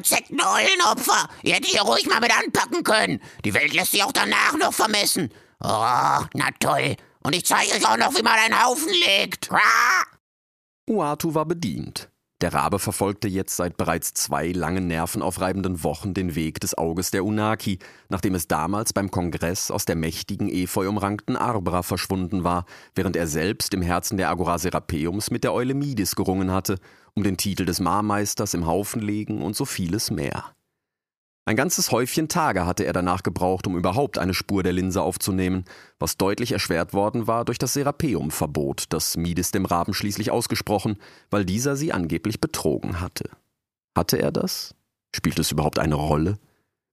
[0.00, 1.28] verzeckten Eulenopfer.
[1.42, 3.20] Ihr hättet hier ruhig mal mit anpacken können.
[3.44, 5.30] Die Welt lässt sich auch danach noch vermessen.
[5.62, 6.96] Oh, na toll.
[7.22, 9.50] Und ich zeige euch auch noch, wie man einen Haufen legt.
[10.88, 12.08] Uatu war bedient.
[12.40, 17.26] Der Rabe verfolgte jetzt seit bereits zwei langen nervenaufreibenden Wochen den Weg des Auges der
[17.26, 23.26] Unaki, nachdem es damals beim Kongress aus der mächtigen efeu-umrankten Arbra verschwunden war, während er
[23.26, 26.78] selbst im Herzen der Agora Serapeums mit der Eule Midis gerungen hatte,
[27.14, 30.54] um den Titel des Marmeisters im Haufen legen und so vieles mehr.
[31.46, 35.64] Ein ganzes Häufchen Tage hatte er danach gebraucht, um überhaupt eine Spur der Linse aufzunehmen,
[35.98, 40.98] was deutlich erschwert worden war durch das Serapeum-Verbot, das Midis dem Raben schließlich ausgesprochen,
[41.30, 43.30] weil dieser sie angeblich betrogen hatte.
[43.96, 44.74] Hatte er das?
[45.14, 46.38] Spielte es überhaupt eine Rolle?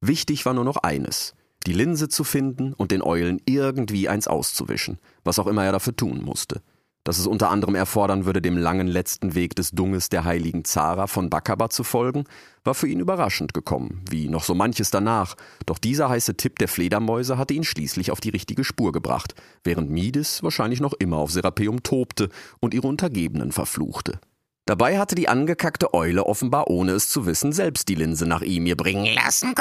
[0.02, 1.36] Wichtig war nur noch eines,
[1.68, 5.96] die Linse zu finden und den Eulen irgendwie eins auszuwischen, was auch immer er dafür
[5.96, 6.62] tun musste
[7.08, 11.08] dass es unter anderem erfordern würde, dem langen letzten Weg des Dunges der heiligen Zara
[11.08, 12.26] von Bakaba zu folgen,
[12.66, 15.36] war für ihn überraschend gekommen, wie noch so manches danach,
[15.66, 19.90] doch dieser heiße Tipp der Fledermäuse hatte ihn schließlich auf die richtige Spur gebracht, während
[19.90, 22.28] Mides wahrscheinlich noch immer auf Serapeum tobte
[22.60, 24.20] und ihre Untergebenen verfluchte.
[24.66, 28.66] Dabei hatte die angekackte Eule offenbar, ohne es zu wissen, selbst die Linse nach ihm
[28.66, 29.56] ihr bringen lassen.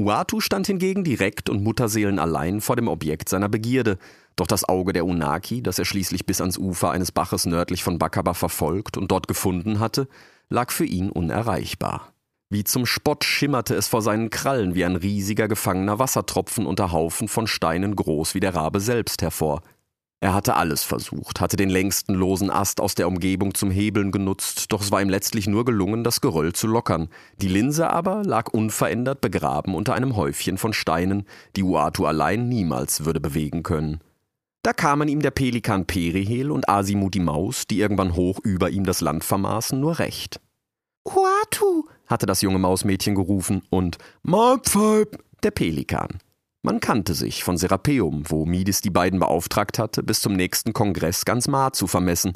[0.00, 3.98] Uatu stand hingegen direkt und mutterseelenallein vor dem Objekt seiner Begierde,
[4.40, 7.98] doch das Auge der Unaki, das er schließlich bis ans Ufer eines Baches nördlich von
[7.98, 10.08] Bakaba verfolgt und dort gefunden hatte,
[10.48, 12.12] lag für ihn unerreichbar.
[12.48, 17.28] Wie zum Spott schimmerte es vor seinen Krallen wie ein riesiger gefangener Wassertropfen unter Haufen
[17.28, 19.62] von Steinen groß wie der Rabe selbst hervor.
[20.22, 24.72] Er hatte alles versucht, hatte den längsten losen Ast aus der Umgebung zum Hebeln genutzt,
[24.72, 27.08] doch es war ihm letztlich nur gelungen, das Geröll zu lockern.
[27.40, 31.26] Die Linse aber lag unverändert begraben unter einem Häufchen von Steinen,
[31.56, 34.00] die Uatu allein niemals würde bewegen können.
[34.62, 38.84] Da kamen ihm der Pelikan Perihel und Asimu die Maus, die irgendwann hoch über ihm
[38.84, 40.40] das Land vermaßen, nur recht.
[41.04, 46.18] Uatu, hatte das junge Mausmädchen gerufen und Malpfeib, der Pelikan.
[46.62, 51.24] Man kannte sich von Serapeum, wo Midis die beiden beauftragt hatte, bis zum nächsten Kongress
[51.24, 52.34] ganz Ma zu vermessen.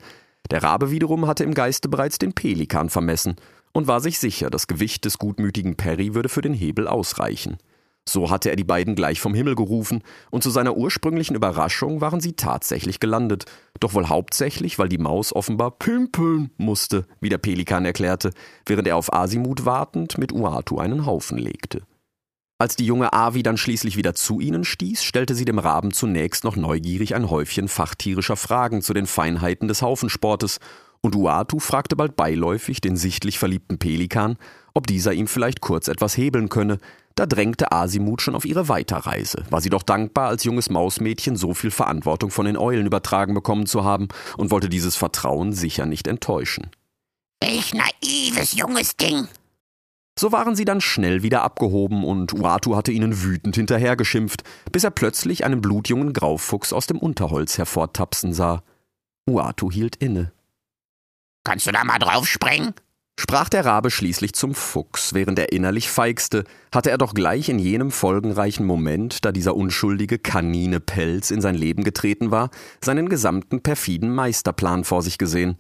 [0.51, 3.37] Der Rabe wiederum hatte im Geiste bereits den Pelikan vermessen
[3.73, 7.59] und war sich sicher, das Gewicht des gutmütigen Perry würde für den Hebel ausreichen.
[8.07, 12.21] So hatte er die beiden gleich vom Himmel gerufen, und zu seiner ursprünglichen Überraschung waren
[12.21, 13.47] sie tatsächlich gelandet,
[13.81, 18.31] doch wohl hauptsächlich, weil die Maus offenbar pimpeln musste, wie der Pelikan erklärte,
[18.67, 21.83] während er auf Asimut wartend mit Uatu einen Haufen legte.
[22.59, 26.45] Als die junge Avi dann schließlich wieder zu ihnen stieß, stellte sie dem Raben zunächst
[26.45, 30.61] noch neugierig ein Häufchen fachtierischer Fragen zu den Feinheiten des Haufensportes,
[31.01, 34.39] und Uatu fragte bald beiläufig den sichtlich verliebten Pelikan,
[34.73, 36.79] ob dieser ihm vielleicht kurz etwas hebeln könne,
[37.15, 41.55] da drängte Asimut schon auf ihre Weiterreise, war sie doch dankbar, als junges Mausmädchen so
[41.55, 46.07] viel Verantwortung von den Eulen übertragen bekommen zu haben und wollte dieses Vertrauen sicher nicht
[46.07, 46.71] enttäuschen.
[47.41, 49.29] Welch naives junges Ding!
[50.19, 54.91] So waren sie dann schnell wieder abgehoben und Uatu hatte ihnen wütend hinterhergeschimpft, bis er
[54.91, 58.63] plötzlich einen blutjungen Graufuchs aus dem Unterholz hervortapsen sah.
[59.29, 60.33] Uatu hielt inne.
[61.43, 62.75] Kannst du da mal draufspringen?
[63.17, 66.45] Sprach der Rabe schließlich zum Fuchs, während er innerlich feigste,
[66.75, 71.85] hatte er doch gleich in jenem folgenreichen Moment, da dieser unschuldige Kaninepelz in sein Leben
[71.85, 75.57] getreten war, seinen gesamten perfiden Meisterplan vor sich gesehen.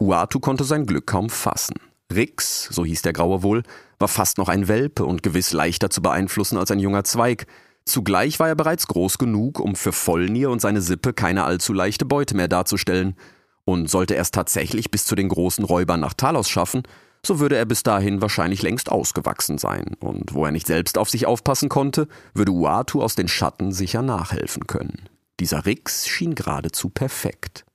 [0.00, 1.76] Uatu konnte sein Glück kaum fassen.
[2.12, 3.62] Rix, so hieß der Graue wohl,
[3.98, 7.46] war fast noch ein Welpe und gewiss leichter zu beeinflussen als ein junger Zweig.
[7.84, 12.04] Zugleich war er bereits groß genug, um für Vollnir und seine Sippe keine allzu leichte
[12.04, 13.14] Beute mehr darzustellen–
[13.68, 16.84] und sollte er es tatsächlich bis zu den großen Räubern nach Talos schaffen,
[17.22, 21.10] so würde er bis dahin wahrscheinlich längst ausgewachsen sein, und wo er nicht selbst auf
[21.10, 25.10] sich aufpassen konnte, würde Uatu aus den Schatten sicher nachhelfen können.
[25.38, 27.66] Dieser Rix schien geradezu perfekt.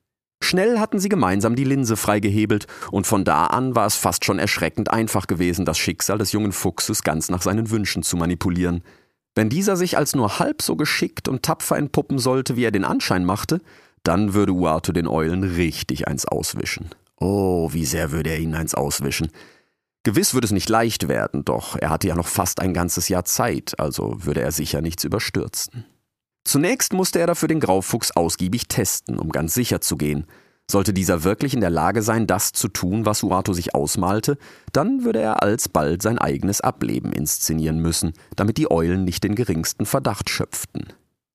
[0.42, 4.40] Schnell hatten sie gemeinsam die Linse freigehebelt, und von da an war es fast schon
[4.40, 8.84] erschreckend einfach gewesen, das Schicksal des jungen Fuchses ganz nach seinen Wünschen zu manipulieren.
[9.36, 12.84] Wenn dieser sich als nur halb so geschickt und tapfer entpuppen sollte, wie er den
[12.84, 13.62] Anschein machte,
[14.04, 16.90] dann würde Uatu den Eulen richtig eins auswischen.
[17.20, 19.30] Oh, wie sehr würde er ihnen eins auswischen.
[20.04, 23.24] Gewiss würde es nicht leicht werden, doch er hatte ja noch fast ein ganzes Jahr
[23.24, 25.86] Zeit, also würde er sicher nichts überstürzen.
[26.44, 30.26] Zunächst musste er dafür den Graufuchs ausgiebig testen, um ganz sicher zu gehen.
[30.70, 34.38] Sollte dieser wirklich in der Lage sein, das zu tun, was Uatu sich ausmalte,
[34.74, 39.86] dann würde er alsbald sein eigenes Ableben inszenieren müssen, damit die Eulen nicht den geringsten
[39.86, 40.94] Verdacht schöpften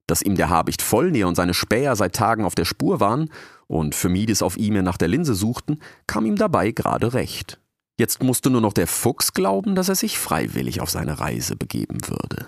[0.08, 3.30] dass ihm der Habicht Vollnäher und seine Späher seit Tagen auf der Spur waren
[3.68, 5.78] und für Mides auf ihm nach der Linse suchten,
[6.08, 7.60] kam ihm dabei gerade recht.
[7.98, 11.98] Jetzt musste nur noch der Fuchs glauben, dass er sich freiwillig auf seine Reise begeben
[12.06, 12.46] würde.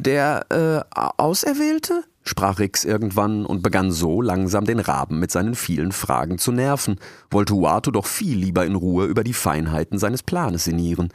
[0.00, 2.04] Der, äh, Auserwählte?
[2.22, 6.98] sprach Rix irgendwann und begann so langsam den Raben mit seinen vielen Fragen zu nerven,
[7.30, 11.10] wollte Uatu doch viel lieber in Ruhe über die Feinheiten seines Planes sinnieren.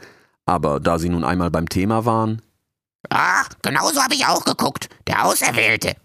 [0.46, 2.42] Aber da sie nun einmal beim Thema waren.
[3.08, 4.88] Ach, genauso habe ich auch geguckt.
[5.06, 5.96] Der Auserwählte.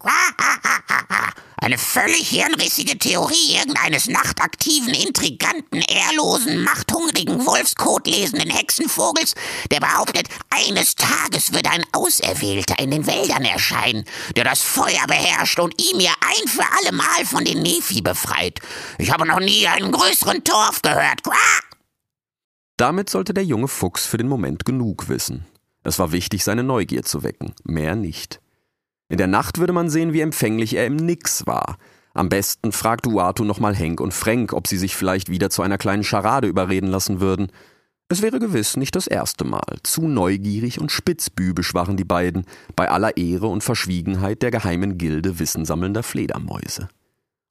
[1.58, 9.34] Eine völlig hirnrissige Theorie irgendeines nachtaktiven, intriganten, ehrlosen, machthungrigen, wolfskotlesenden Hexenvogels,
[9.70, 14.04] der behauptet, eines Tages würde ein Auserwählter in den Wäldern erscheinen,
[14.36, 18.60] der das Feuer beherrscht und ihm ihr ein für alle Mal von den Nephi befreit.
[18.98, 21.20] Ich habe noch nie einen größeren Torf gehört.
[22.76, 25.46] Damit sollte der junge Fuchs für den Moment genug wissen.
[25.86, 28.40] Es war wichtig, seine Neugier zu wecken, mehr nicht.
[29.08, 31.78] In der Nacht würde man sehen, wie empfänglich er im Nix war.
[32.12, 35.78] Am besten fragt Uatu nochmal Henk und Frank, ob sie sich vielleicht wieder zu einer
[35.78, 37.52] kleinen Scharade überreden lassen würden.
[38.08, 39.76] Es wäre gewiss nicht das erste Mal.
[39.84, 45.38] Zu neugierig und spitzbübisch waren die beiden, bei aller Ehre und Verschwiegenheit der geheimen Gilde
[45.38, 46.88] wissensammelnder Fledermäuse.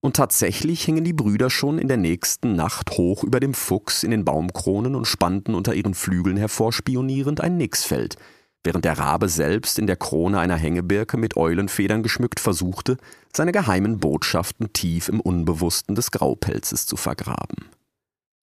[0.06, 4.12] Und tatsächlich hingen die Brüder schon in der nächsten Nacht hoch über dem Fuchs in
[4.12, 8.16] den Baumkronen und spannten unter ihren Flügeln hervorspionierend ein Nixfeld,
[8.64, 12.98] während der Rabe selbst in der Krone einer Hängebirke mit Eulenfedern geschmückt versuchte,
[13.34, 17.66] seine geheimen Botschaften tief im Unbewussten des Graupelzes zu vergraben.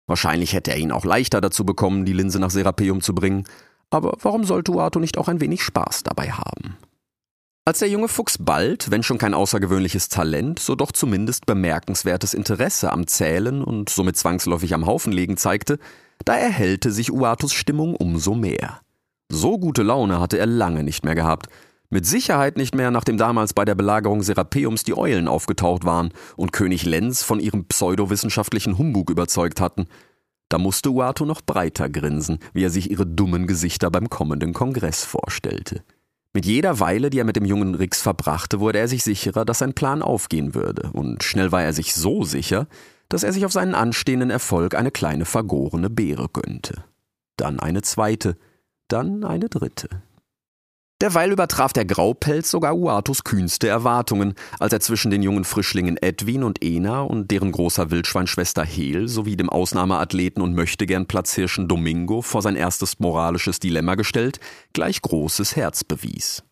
[0.07, 3.45] Wahrscheinlich hätte er ihn auch leichter dazu bekommen, die Linse nach Serapeum zu bringen,
[3.91, 6.79] aber warum sollte Uato nicht auch ein wenig Spaß dabei haben?
[7.67, 12.91] Als der junge Fuchs bald, wenn schon kein außergewöhnliches Talent, so doch zumindest bemerkenswertes Interesse
[12.91, 15.79] am Zählen und somit zwangsläufig am Haufenlegen zeigte,
[16.25, 18.81] da erhellte sich Uatus Stimmung umso mehr.
[19.31, 21.47] So gute Laune hatte er lange nicht mehr gehabt.
[21.91, 26.53] Mit Sicherheit nicht mehr, nachdem damals bei der Belagerung Serapeums die Eulen aufgetaucht waren und
[26.53, 29.87] König Lenz von ihrem pseudowissenschaftlichen Humbug überzeugt hatten.
[30.49, 35.05] Da musste Uatu noch breiter grinsen, wie er sich ihre dummen Gesichter beim kommenden Kongress
[35.05, 35.85] vorstellte.
[36.33, 39.59] Mit jeder Weile, die er mit dem jungen Rix verbrachte, wurde er sich sicherer, dass
[39.59, 42.69] sein Plan aufgehen würde, und schnell war er sich so sicher,
[43.09, 46.85] dass er sich auf seinen anstehenden Erfolg eine kleine vergorene Beere gönnte.
[47.37, 48.37] Dann eine zweite–
[48.91, 49.89] dann eine dritte.
[51.01, 56.43] Derweil übertraf der Graupelz sogar Uatus kühnste Erwartungen, als er zwischen den jungen Frischlingen Edwin
[56.43, 62.43] und Ena und deren großer Wildschweinschwester Hel sowie dem Ausnahmeathleten und möchtegern Platzhirschen Domingo vor
[62.43, 64.41] sein erstes moralisches Dilemma gestellt,
[64.75, 66.43] gleich großes Herz bewies.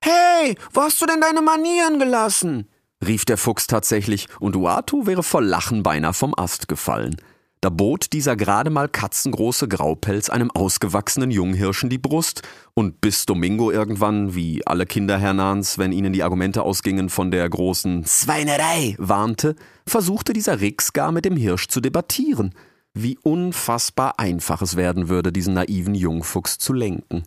[0.00, 2.68] Hey, wo hast du denn deine Manieren gelassen?
[3.04, 7.16] rief der Fuchs tatsächlich, und Uatu wäre vor Lachen beinahe vom Ast gefallen.
[7.60, 12.42] Da bot dieser gerade mal katzengroße Graupelz einem ausgewachsenen Junghirschen die Brust,
[12.74, 17.48] und bis Domingo irgendwann, wie alle Kinder Hernans, wenn ihnen die Argumente ausgingen, von der
[17.48, 19.56] großen Schweinerei warnte,
[19.86, 22.54] versuchte dieser Rix gar mit dem Hirsch zu debattieren.
[22.94, 27.24] Wie unfassbar einfach es werden würde, diesen naiven Jungfuchs zu lenken.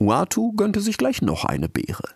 [0.00, 2.14] Uatu gönnte sich gleich noch eine Beere.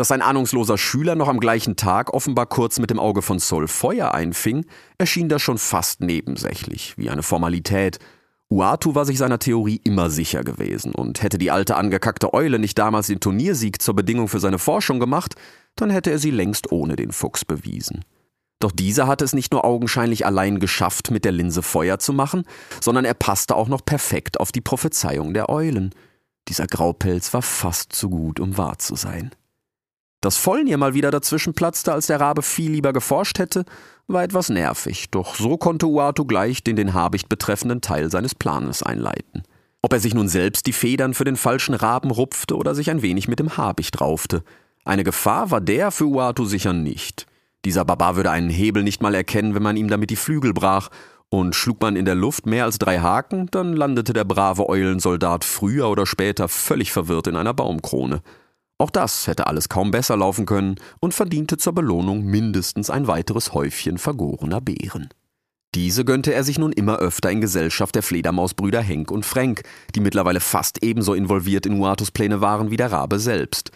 [0.00, 3.68] Dass ein ahnungsloser Schüler noch am gleichen Tag offenbar kurz mit dem Auge von Sol
[3.68, 4.64] Feuer einfing,
[4.96, 7.98] erschien da schon fast nebensächlich, wie eine Formalität.
[8.48, 12.78] Uatu war sich seiner Theorie immer sicher gewesen, und hätte die alte angekackte Eule nicht
[12.78, 15.34] damals den Turniersieg zur Bedingung für seine Forschung gemacht,
[15.76, 18.02] dann hätte er sie längst ohne den Fuchs bewiesen.
[18.58, 22.44] Doch dieser hatte es nicht nur augenscheinlich allein geschafft, mit der Linse Feuer zu machen,
[22.80, 25.94] sondern er passte auch noch perfekt auf die Prophezeiung der Eulen.
[26.48, 29.32] Dieser Graupelz war fast zu gut, um wahr zu sein.
[30.20, 33.64] Dass Vollnir mal wieder dazwischen platzte, als der Rabe viel lieber geforscht hätte,
[34.06, 38.82] war etwas nervig, doch so konnte Uatu gleich den den Habicht betreffenden Teil seines Planes
[38.82, 39.44] einleiten.
[39.82, 43.00] Ob er sich nun selbst die Federn für den falschen Raben rupfte oder sich ein
[43.00, 44.42] wenig mit dem Habicht raufte.
[44.84, 47.26] Eine Gefahr war der für Uatu sicher nicht.
[47.64, 50.90] Dieser Barbar würde einen Hebel nicht mal erkennen, wenn man ihm damit die Flügel brach,
[51.32, 55.44] und schlug man in der Luft mehr als drei Haken, dann landete der brave Eulensoldat
[55.44, 58.20] früher oder später völlig verwirrt in einer Baumkrone.
[58.80, 63.52] Auch das hätte alles kaum besser laufen können und verdiente zur Belohnung mindestens ein weiteres
[63.52, 65.10] Häufchen vergorener Beeren.
[65.74, 70.00] Diese gönnte er sich nun immer öfter in Gesellschaft der Fledermausbrüder Henk und Frank, die
[70.00, 73.70] mittlerweile fast ebenso involviert in Uatus Pläne waren wie der Rabe selbst.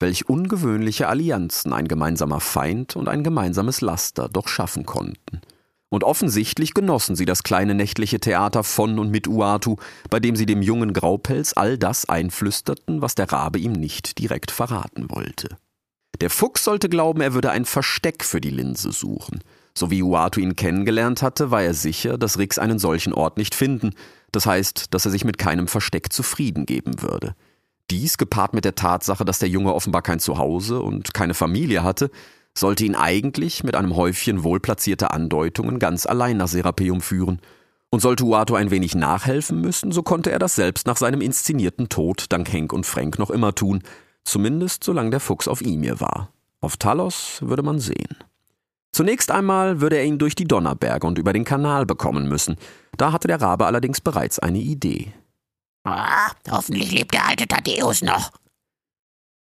[0.00, 5.40] Welch ungewöhnliche Allianzen ein gemeinsamer Feind und ein gemeinsames Laster doch schaffen konnten
[5.92, 9.76] und offensichtlich genossen sie das kleine nächtliche Theater von und mit Uatu,
[10.08, 14.50] bei dem sie dem jungen Graupelz all das einflüsterten, was der Rabe ihm nicht direkt
[14.50, 15.50] verraten wollte.
[16.22, 19.40] Der Fuchs sollte glauben, er würde ein Versteck für die Linse suchen.
[19.76, 23.54] So wie Uatu ihn kennengelernt hatte, war er sicher, dass Rix einen solchen Ort nicht
[23.54, 23.90] finden,
[24.32, 27.34] das heißt, dass er sich mit keinem Versteck zufrieden geben würde.
[27.90, 32.10] Dies, gepaart mit der Tatsache, dass der Junge offenbar kein Zuhause und keine Familie hatte,
[32.56, 37.40] sollte ihn eigentlich mit einem Häufchen wohlplatzierter Andeutungen ganz allein nach Serapeum führen.
[37.90, 41.90] Und sollte Uato ein wenig nachhelfen müssen, so konnte er das selbst nach seinem inszenierten
[41.90, 43.82] Tod dank Henk und Frank noch immer tun,
[44.24, 46.32] zumindest solange der Fuchs auf Imir war.
[46.62, 48.16] Auf Talos würde man sehen.
[48.92, 52.56] Zunächst einmal würde er ihn durch die Donnerberge und über den Kanal bekommen müssen.
[52.96, 55.12] Da hatte der Rabe allerdings bereits eine Idee.
[55.84, 58.30] Ah, hoffentlich lebt der alte Thaddeus noch.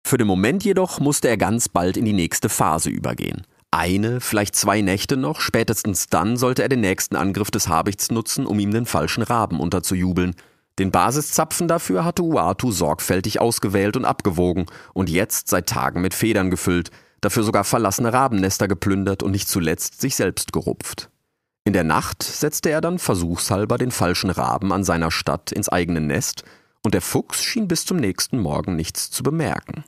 [0.06, 3.46] Für den Moment jedoch musste er ganz bald in die nächste Phase übergehen.
[3.70, 8.46] Eine, vielleicht zwei Nächte noch, spätestens dann sollte er den nächsten Angriff des Habichts nutzen,
[8.46, 10.37] um ihm den falschen Raben unterzujubeln.
[10.78, 16.50] Den Basiszapfen dafür hatte Uatu sorgfältig ausgewählt und abgewogen und jetzt seit Tagen mit Federn
[16.50, 21.11] gefüllt, dafür sogar verlassene Rabennester geplündert und nicht zuletzt sich selbst gerupft.
[21.64, 26.00] In der Nacht setzte er dann versuchshalber den falschen Raben an seiner Stadt ins eigene
[26.00, 26.44] Nest,
[26.82, 29.84] und der Fuchs schien bis zum nächsten Morgen nichts zu bemerken.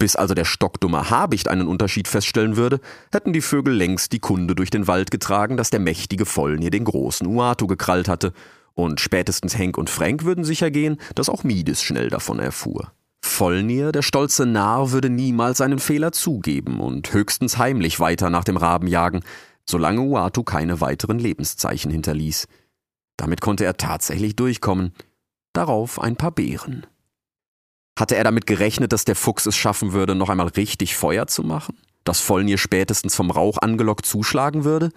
[0.00, 2.80] Bis also der stockdumme Habicht einen Unterschied feststellen würde,
[3.12, 6.84] hätten die Vögel längst die Kunde durch den Wald getragen, dass der mächtige Vollnir den
[6.84, 8.32] großen Uatu gekrallt hatte,
[8.72, 12.92] und spätestens Henk und Frank würden sicher gehen, dass auch Mides schnell davon erfuhr.
[13.20, 18.56] Vollnir, der stolze Narr, würde niemals seinen Fehler zugeben und höchstens heimlich weiter nach dem
[18.56, 19.20] Raben jagen,
[19.68, 22.48] solange Uatu keine weiteren Lebenszeichen hinterließ.
[23.18, 24.94] Damit konnte er tatsächlich durchkommen.
[25.52, 26.86] Darauf ein paar Beeren.
[27.98, 31.42] Hatte er damit gerechnet, dass der Fuchs es schaffen würde, noch einmal richtig Feuer zu
[31.42, 31.76] machen?
[32.04, 34.90] Dass Vollnir spätestens vom Rauch angelockt zuschlagen würde?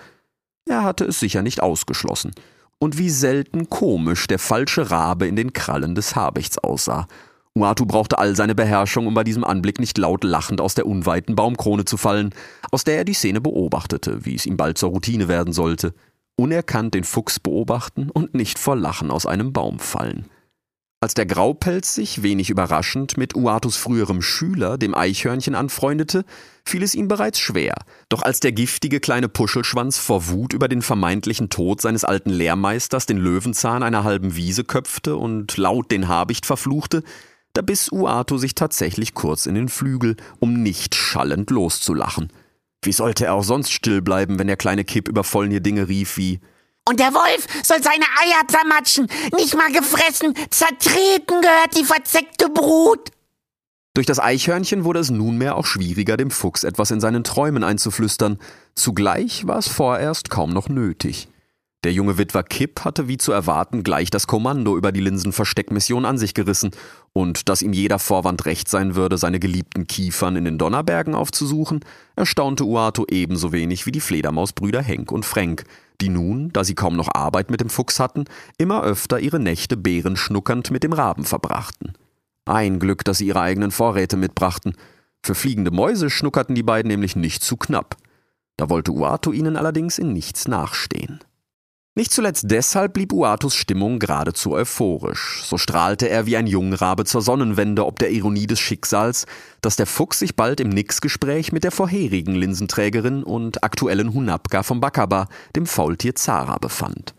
[0.66, 2.32] Er hatte es sicher nicht ausgeschlossen.
[2.80, 7.08] Und wie selten komisch der falsche Rabe in den Krallen des Habichts aussah.
[7.56, 11.36] Uatu brauchte all seine Beherrschung, um bei diesem Anblick nicht laut lachend aus der unweiten
[11.36, 12.34] Baumkrone zu fallen,
[12.72, 15.94] aus der er die Szene beobachtete, wie es ihm bald zur Routine werden sollte.
[16.36, 20.26] Unerkannt den Fuchs beobachten und nicht vor Lachen aus einem Baum fallen.
[21.04, 26.24] Als der Graupelz sich, wenig überraschend, mit Uatus früherem Schüler, dem Eichhörnchen, anfreundete,
[26.64, 27.76] fiel es ihm bereits schwer.
[28.08, 33.06] Doch als der giftige kleine Puschelschwanz vor Wut über den vermeintlichen Tod seines alten Lehrmeisters
[33.06, 37.04] den Löwenzahn einer halben Wiese köpfte und laut den Habicht verfluchte,
[37.52, 42.32] da biss Uatu sich tatsächlich kurz in den Flügel, um nicht schallend loszulachen.
[42.82, 45.26] Wie sollte er auch sonst still bleiben, wenn der kleine Kipp über
[45.60, 46.40] Dinge rief wie
[46.88, 53.10] und der Wolf soll seine Eier zermatschen, nicht mal gefressen, zertreten gehört die verzeckte Brut.
[53.96, 58.40] Durch das Eichhörnchen wurde es nunmehr auch schwieriger, dem Fuchs etwas in seinen Träumen einzuflüstern.
[58.74, 61.28] Zugleich war es vorerst kaum noch nötig.
[61.84, 66.18] Der junge Witwer Kipp hatte wie zu erwarten gleich das Kommando über die Linsenversteckmission an
[66.18, 66.72] sich gerissen,
[67.12, 71.82] und dass ihm jeder Vorwand recht sein würde, seine geliebten Kiefern in den Donnerbergen aufzusuchen,
[72.16, 75.66] erstaunte Uato ebenso wenig wie die Fledermausbrüder Henk und Frank,
[76.02, 78.26] die nun, da sie kaum noch Arbeit mit dem Fuchs hatten,
[78.58, 81.94] immer öfter ihre Nächte bärenschnuckernd mit dem Raben verbrachten.
[82.46, 84.76] Ein Glück, dass sie ihre eigenen Vorräte mitbrachten.
[85.22, 87.96] Für fliegende Mäuse schnuckerten die beiden nämlich nicht zu knapp.
[88.58, 91.20] Da wollte Uato ihnen allerdings in nichts nachstehen.
[91.96, 95.44] Nicht zuletzt deshalb blieb Uatus Stimmung geradezu euphorisch.
[95.46, 99.28] So strahlte er wie ein Jungrabe zur Sonnenwende ob der Ironie des Schicksals,
[99.62, 104.80] dass der Fuchs sich bald im Nix-Gespräch mit der vorherigen Linsenträgerin und aktuellen Hunabka vom
[104.80, 107.14] Bakaba, dem Faultier Zara, befand.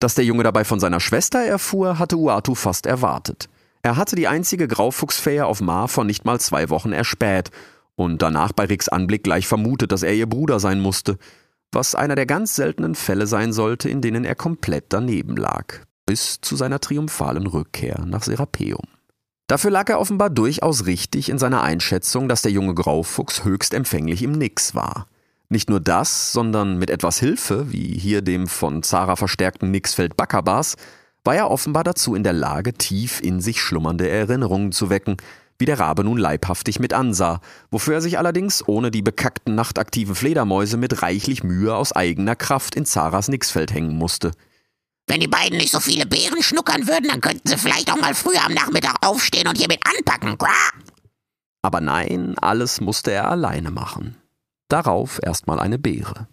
[0.00, 3.48] Dass der Junge dabei von seiner Schwester erfuhr, hatte Uatu fast erwartet.
[3.80, 7.50] Er hatte die einzige Graufuchsfähe auf Mar vor nicht mal zwei Wochen erspäht
[7.96, 11.16] und danach bei Ricks Anblick gleich vermutet, dass er ihr Bruder sein musste–
[11.74, 16.40] was einer der ganz seltenen Fälle sein sollte, in denen er komplett daneben lag, bis
[16.40, 18.84] zu seiner triumphalen Rückkehr nach Serapeum.
[19.46, 24.22] Dafür lag er offenbar durchaus richtig in seiner Einschätzung, dass der junge Graufuchs höchst empfänglich
[24.22, 25.06] im Nix war.
[25.50, 30.76] Nicht nur das, sondern mit etwas Hilfe, wie hier dem von Zara verstärkten Nixfeld Bakabas,
[31.24, 35.16] war er offenbar dazu in der Lage, tief in sich schlummernde Erinnerungen zu wecken,
[35.58, 40.14] wie der Rabe nun leibhaftig mit ansah, wofür er sich allerdings ohne die bekackten nachtaktiven
[40.14, 44.32] Fledermäuse mit reichlich Mühe aus eigener Kraft in Zaras Nixfeld hängen musste.
[45.06, 48.14] Wenn die beiden nicht so viele Beeren schnuckern würden, dann könnten sie vielleicht auch mal
[48.14, 50.36] früher am Nachmittag aufstehen und hiermit anpacken.
[51.62, 54.16] Aber nein, alles musste er alleine machen.
[54.68, 56.26] Darauf erstmal eine Beere.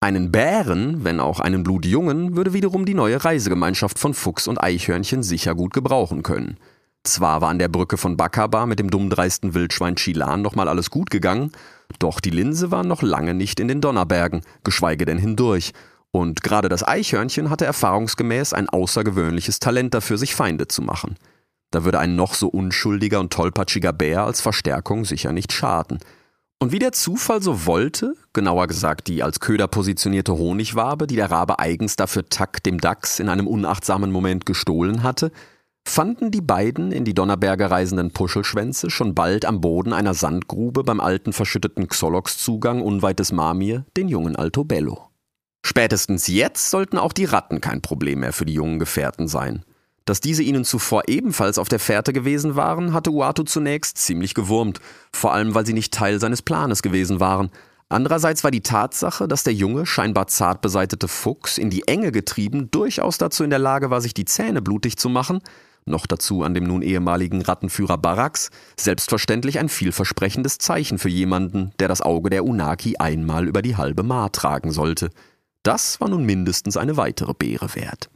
[0.00, 5.22] Einen Bären, wenn auch einen Blutjungen, würde wiederum die neue Reisegemeinschaft von Fuchs und Eichhörnchen
[5.22, 6.58] sicher gut gebrauchen können.
[7.04, 11.10] Zwar war an der Brücke von Bakaba mit dem dummdreisten Wildschwein Chilan nochmal alles gut
[11.10, 11.50] gegangen,
[11.98, 15.72] doch die Linse war noch lange nicht in den Donnerbergen, geschweige denn hindurch,
[16.12, 21.16] und gerade das Eichhörnchen hatte erfahrungsgemäß ein außergewöhnliches Talent dafür, sich Feinde zu machen.
[21.70, 26.00] Da würde ein noch so unschuldiger und tollpatschiger Bär als Verstärkung sicher nicht schaden.
[26.58, 31.30] Und wie der Zufall so wollte, genauer gesagt die als Köder positionierte Honigwabe, die der
[31.30, 35.32] Rabe eigens dafür Tack dem Dachs in einem unachtsamen Moment gestohlen hatte,
[35.84, 41.00] fanden die beiden in die Donnerberge reisenden Puschelschwänze schon bald am Boden einer Sandgrube beim
[41.00, 45.10] alten verschütteten Xolox-Zugang unweit des Marmir den jungen Altobello.
[45.64, 49.64] Spätestens jetzt sollten auch die Ratten kein Problem mehr für die jungen Gefährten sein.
[50.04, 54.80] Dass diese ihnen zuvor ebenfalls auf der Fährte gewesen waren, hatte Uatu zunächst ziemlich gewurmt,
[55.12, 57.50] vor allem weil sie nicht Teil seines Planes gewesen waren.
[57.88, 62.70] Andererseits war die Tatsache, dass der junge, scheinbar zart beseitete Fuchs in die Enge getrieben
[62.70, 65.40] durchaus dazu in der Lage war, sich die Zähne blutig zu machen,
[65.84, 71.88] noch dazu an dem nun ehemaligen Rattenführer Baraks, selbstverständlich ein vielversprechendes Zeichen für jemanden, der
[71.88, 75.10] das Auge der Unaki einmal über die halbe Mar tragen sollte.
[75.62, 78.10] Das war nun mindestens eine weitere Beere wert.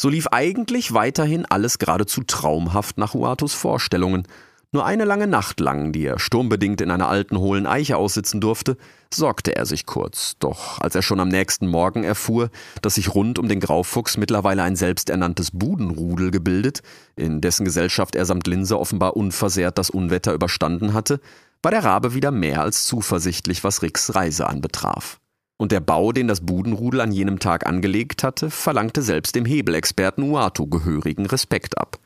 [0.00, 4.28] So lief eigentlich weiterhin alles geradezu traumhaft nach Uatus Vorstellungen.
[4.72, 8.76] Nur eine lange Nacht lang, die er sturmbedingt in einer alten hohlen Eiche aussitzen durfte,
[9.12, 10.36] sorgte er sich kurz.
[10.38, 12.50] Doch als er schon am nächsten Morgen erfuhr,
[12.82, 16.82] dass sich rund um den Graufuchs mittlerweile ein selbsternanntes Budenrudel gebildet,
[17.16, 21.20] in dessen Gesellschaft er samt Linse offenbar unversehrt das Unwetter überstanden hatte,
[21.62, 25.18] war der Rabe wieder mehr als zuversichtlich, was Ricks Reise anbetraf.
[25.58, 30.22] Und der Bau, den das Budenrudel an jenem Tag angelegt hatte, verlangte selbst dem Hebelexperten
[30.22, 31.98] Uatu gehörigen Respekt ab.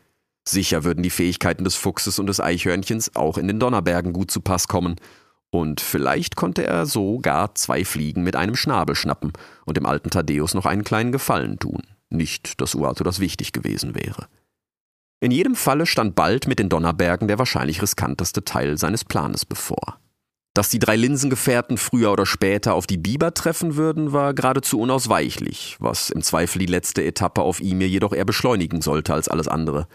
[0.48, 4.40] Sicher würden die Fähigkeiten des Fuchses und des Eichhörnchens auch in den Donnerbergen gut zu
[4.40, 4.96] Pass kommen,
[5.50, 9.32] und vielleicht konnte er so gar zwei Fliegen mit einem Schnabel schnappen
[9.64, 11.82] und dem alten Thaddeus noch einen kleinen Gefallen tun.
[12.08, 14.26] Nicht, dass Uatu das wichtig gewesen wäre.
[15.20, 19.98] In jedem Falle stand bald mit den Donnerbergen der wahrscheinlich riskanteste Teil seines Planes bevor.
[20.54, 25.76] Dass die drei Linsengefährten früher oder später auf die Biber treffen würden, war geradezu unausweichlich,
[25.78, 29.86] was im Zweifel die letzte Etappe auf Imir jedoch eher beschleunigen sollte als alles andere.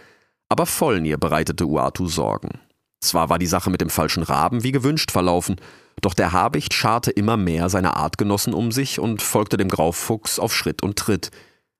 [0.48, 2.60] Aber Vollnir bereitete Uatu Sorgen.
[3.02, 5.58] Zwar war die Sache mit dem falschen Raben wie gewünscht verlaufen,
[6.02, 10.54] doch der Habicht scharte immer mehr seine Artgenossen um sich und folgte dem Graufuchs auf
[10.54, 11.32] Schritt und Tritt.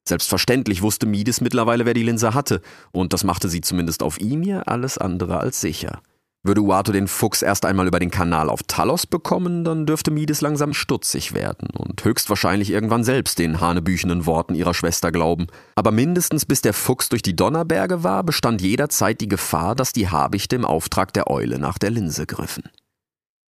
[0.08, 2.62] Selbstverständlich wusste Mides mittlerweile, wer die Linse hatte,
[2.92, 6.02] und das machte sie zumindest auf Imir alles andere als sicher.
[6.46, 10.42] Würde Uato den Fuchs erst einmal über den Kanal auf Talos bekommen, dann dürfte Mides
[10.42, 15.48] langsam stutzig werden und höchstwahrscheinlich irgendwann selbst den hanebüchenden Worten ihrer Schwester glauben.
[15.74, 20.10] Aber mindestens bis der Fuchs durch die Donnerberge war, bestand jederzeit die Gefahr, dass die
[20.10, 22.70] Habichte im Auftrag der Eule nach der Linse griffen.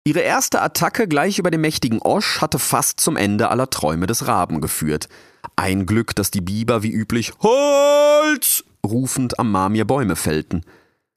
[0.04, 4.26] Ihre erste Attacke gleich über dem mächtigen Osch hatte fast zum Ende aller Träume des
[4.26, 5.08] Raben geführt.
[5.54, 10.62] Ein Glück, dass die Biber wie üblich Holz rufend am Marmir Bäume fällten–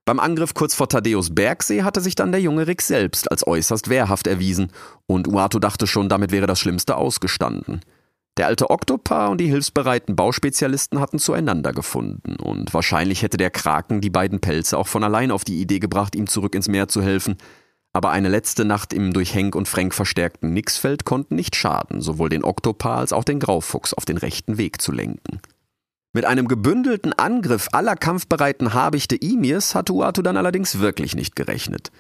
[0.06, 3.90] beim Angriff kurz vor Thaddeus Bergsee hatte sich dann der junge Rick selbst als äußerst
[3.90, 4.72] wehrhaft erwiesen,
[5.08, 7.82] und Uato dachte schon, damit wäre das Schlimmste ausgestanden.
[8.38, 14.02] Der alte Oktopar und die hilfsbereiten Bauspezialisten hatten zueinander gefunden, und wahrscheinlich hätte der Kraken
[14.02, 17.02] die beiden Pelze auch von allein auf die Idee gebracht, ihm zurück ins Meer zu
[17.02, 17.38] helfen,
[17.94, 22.30] aber eine letzte Nacht im durch Henk und Frank verstärkten Nixfeld konnten nicht schaden, sowohl
[22.30, 25.40] den Oktopar als auch den Graufuchs auf den rechten Weg zu lenken.
[26.16, 31.92] Mit einem gebündelten Angriff aller kampfbereiten Habichte Imirs hatte Uatu dann allerdings wirklich nicht gerechnet.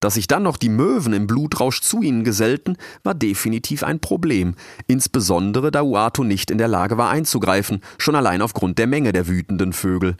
[0.00, 4.56] Dass sich dann noch die Möwen im Blutrausch zu ihnen gesellten, war definitiv ein Problem,
[4.88, 9.28] insbesondere da Uatu nicht in der Lage war einzugreifen, schon allein aufgrund der Menge der
[9.28, 10.16] wütenden Vögel.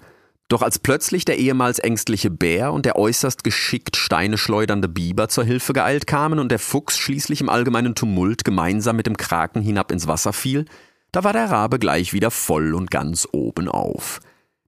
[0.48, 5.42] Doch als plötzlich der ehemals ängstliche Bär und der äußerst geschickt Steine schleudernde Biber zur
[5.44, 9.90] Hilfe geeilt kamen und der Fuchs schließlich im allgemeinen Tumult gemeinsam mit dem Kraken hinab
[9.90, 10.66] ins Wasser fiel,
[11.12, 14.20] da war der Rabe gleich wieder voll und ganz oben auf.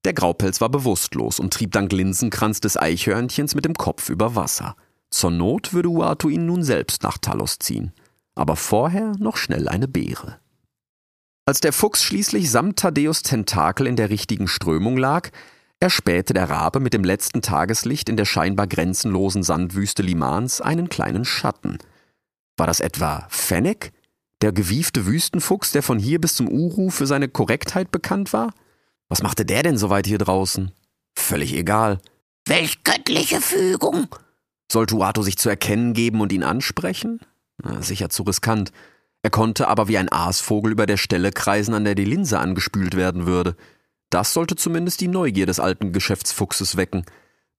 [0.05, 4.77] Der Graupelz war bewusstlos und trieb dank Linsenkranz des Eichhörnchens mit dem Kopf über Wasser.
[5.11, 7.93] Zur Not würde Uatu ihn nun selbst nach Talos ziehen.
[8.35, 10.39] Aber vorher noch schnell eine Beere.
[11.45, 15.31] Als der Fuchs schließlich samt Thaddeus Tentakel in der richtigen Strömung lag,
[15.81, 21.25] erspähte der Rabe mit dem letzten Tageslicht in der scheinbar grenzenlosen Sandwüste Limans einen kleinen
[21.25, 21.79] Schatten.
[22.57, 23.93] War das etwa Fennec?
[24.43, 28.53] Der gewiefte Wüstenfuchs, der von hier bis zum Uru für seine Korrektheit bekannt war?
[29.09, 30.73] Was machte der denn so weit hier draußen?
[31.17, 32.01] Völlig egal.
[32.49, 34.09] Welch göttliche Fügung!
[34.71, 37.21] Sollte Uato sich zu erkennen geben und ihn ansprechen?
[37.63, 38.73] Na, sicher zu riskant.
[39.23, 42.97] Er konnte aber wie ein Aasvogel über der Stelle kreisen, an der die Linse angespült
[42.97, 43.55] werden würde.
[44.11, 47.05] Das sollte zumindest die Neugier des alten Geschäftsfuchses wecken.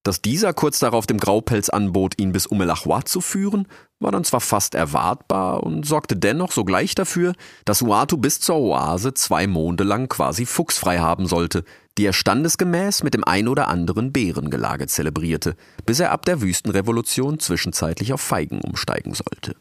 [0.03, 3.67] Dass dieser kurz darauf dem Graupelz anbot, ihn bis Umelachwa zu führen,
[3.99, 9.13] war dann zwar fast erwartbar und sorgte dennoch sogleich dafür, dass Uatu bis zur Oase
[9.13, 11.63] zwei Monde lang quasi fuchsfrei haben sollte,
[11.97, 17.39] die er standesgemäß mit dem ein oder anderen Bärengelage zelebrierte, bis er ab der Wüstenrevolution
[17.39, 19.55] zwischenzeitlich auf Feigen umsteigen sollte.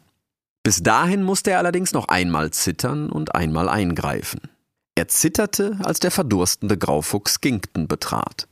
[0.61, 4.41] Bis dahin musste er allerdings noch einmal zittern und einmal eingreifen.
[4.95, 8.47] Er zitterte, als der verdurstende Graufuchs Ginkten betrat.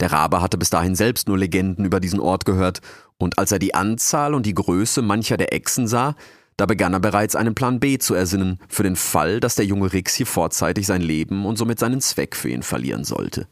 [0.00, 2.80] Der Rabe hatte bis dahin selbst nur Legenden über diesen Ort gehört,
[3.18, 6.14] und als er die Anzahl und die Größe mancher der Echsen sah,
[6.58, 9.92] da begann er bereits einen Plan B zu ersinnen, für den Fall, dass der junge
[9.92, 13.46] Rix hier vorzeitig sein Leben und somit seinen Zweck für ihn verlieren sollte.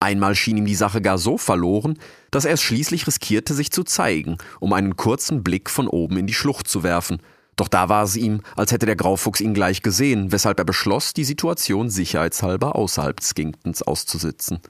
[0.00, 1.98] Einmal schien ihm die Sache gar so verloren,
[2.30, 6.26] dass er es schließlich riskierte, sich zu zeigen, um einen kurzen Blick von oben in
[6.26, 7.20] die Schlucht zu werfen,
[7.60, 11.12] Doch da war es ihm, als hätte der Graufuchs ihn gleich gesehen, weshalb er beschloss,
[11.12, 14.60] die Situation sicherheitshalber außerhalb Skinktons auszusitzen.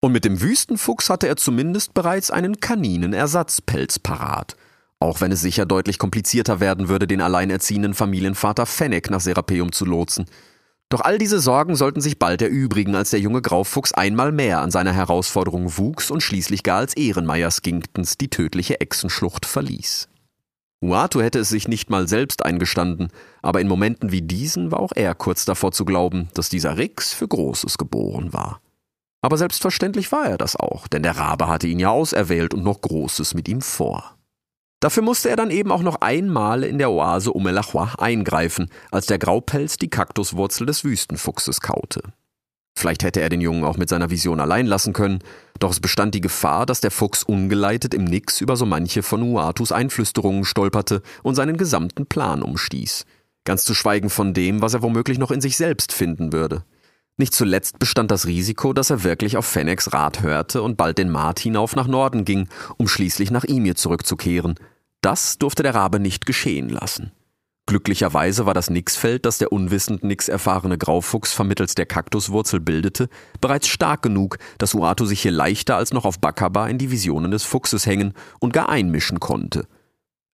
[0.00, 4.56] Und mit dem Wüstenfuchs hatte er zumindest bereits einen Kaninenersatzpelz parat.
[5.00, 9.84] Auch wenn es sicher deutlich komplizierter werden würde, den alleinerziehenden Familienvater Fennec nach Serapeum zu
[9.84, 10.26] lotsen.
[10.88, 14.70] Doch all diese Sorgen sollten sich bald erübrigen, als der junge Graufuchs einmal mehr an
[14.70, 20.08] seiner Herausforderung wuchs und schließlich gar als Ehrenmeier Skinktons die tödliche Echsenschlucht verließ.
[20.80, 23.08] Uatu hätte es sich nicht mal selbst eingestanden,
[23.42, 27.12] aber in Momenten wie diesen war auch er kurz davor zu glauben, dass dieser Rix
[27.12, 28.60] für Großes geboren war.
[29.20, 32.80] Aber selbstverständlich war er das auch, denn der Rabe hatte ihn ja auserwählt und noch
[32.80, 34.14] Großes mit ihm vor.
[34.80, 39.18] Dafür musste er dann eben auch noch einmal in der Oase Umelachwa eingreifen, als der
[39.18, 42.02] Graupelz die Kaktuswurzel des Wüstenfuchses kaute.
[42.76, 45.18] Vielleicht hätte er den Jungen auch mit seiner Vision allein lassen können,
[45.58, 49.20] doch es bestand die Gefahr, dass der Fuchs ungeleitet im Nix über so manche von
[49.20, 53.04] Uatus Einflüsterungen stolperte und seinen gesamten Plan umstieß.
[53.42, 56.62] Ganz zu schweigen von dem, was er womöglich noch in sich selbst finden würde.
[57.18, 61.10] Nicht zuletzt bestand das Risiko, dass er wirklich auf Fennecs Rat hörte und bald den
[61.10, 64.54] Mart hinauf nach Norden ging, um schließlich nach Imir zurückzukehren.
[65.00, 67.10] Das durfte der Rabe nicht geschehen lassen.
[67.66, 73.08] Glücklicherweise war das Nixfeld, das der unwissend nix erfahrene Graufuchs vermittels der Kaktuswurzel bildete,
[73.40, 77.30] bereits stark genug, dass Uatu sich hier leichter als noch auf Bakaba in die Visionen
[77.32, 79.66] des Fuchses hängen und gar einmischen konnte.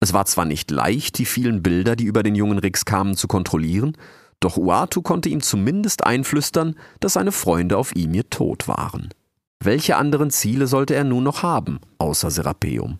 [0.00, 3.26] Es war zwar nicht leicht, die vielen Bilder, die über den jungen Rix kamen, zu
[3.26, 3.96] kontrollieren,
[4.40, 9.10] doch Uatu konnte ihm zumindest einflüstern, dass seine Freunde auf Imir tot waren.
[9.60, 12.98] Welche anderen Ziele sollte er nun noch haben, außer Serapeum?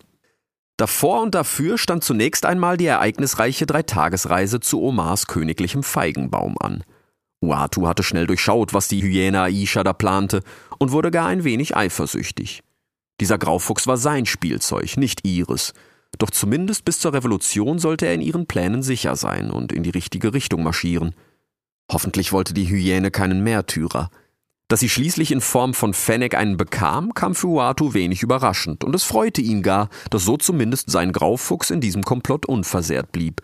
[0.77, 6.83] Davor und dafür stand zunächst einmal die ereignisreiche Dreitagesreise zu Omars königlichem Feigenbaum an.
[7.41, 10.41] Uatu hatte schnell durchschaut, was die Hyäne Aisha da plante
[10.79, 12.61] und wurde gar ein wenig eifersüchtig.
[13.21, 15.73] Dieser Graufuchs war sein Spielzeug, nicht ihres,
[16.17, 19.89] doch zumindest bis zur Revolution sollte er in ihren Plänen sicher sein und in die
[19.89, 21.13] richtige Richtung marschieren.
[21.91, 24.09] Hoffentlich wollte die Hyäne keinen Märtyrer.
[24.67, 28.95] Dass sie schließlich in Form von Fennec einen bekam, kam für Uatu wenig überraschend, und
[28.95, 33.41] es freute ihn gar, dass so zumindest sein Graufuchs in diesem Komplott unversehrt blieb.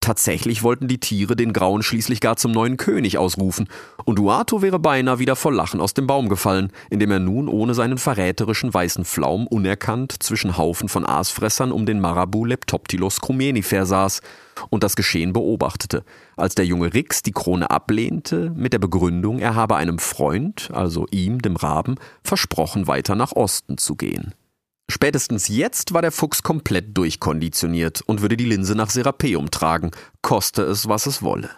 [0.00, 3.68] Tatsächlich wollten die Tiere den Grauen schließlich gar zum neuen König ausrufen,
[4.04, 7.74] und Uato wäre beinahe wieder vor Lachen aus dem Baum gefallen, indem er nun ohne
[7.74, 14.20] seinen verräterischen weißen Flaum unerkannt zwischen Haufen von Aasfressern um den Marabu Leptoptilos crumenifer saß
[14.70, 16.04] und das Geschehen beobachtete,
[16.36, 21.06] als der junge Rix die Krone ablehnte, mit der Begründung, er habe einem Freund, also
[21.10, 24.34] ihm, dem Raben, versprochen, weiter nach Osten zu gehen.
[24.90, 29.90] Spätestens jetzt war der Fuchs komplett durchkonditioniert und würde die Linse nach Serapeum tragen,
[30.20, 31.50] koste es, was es wolle.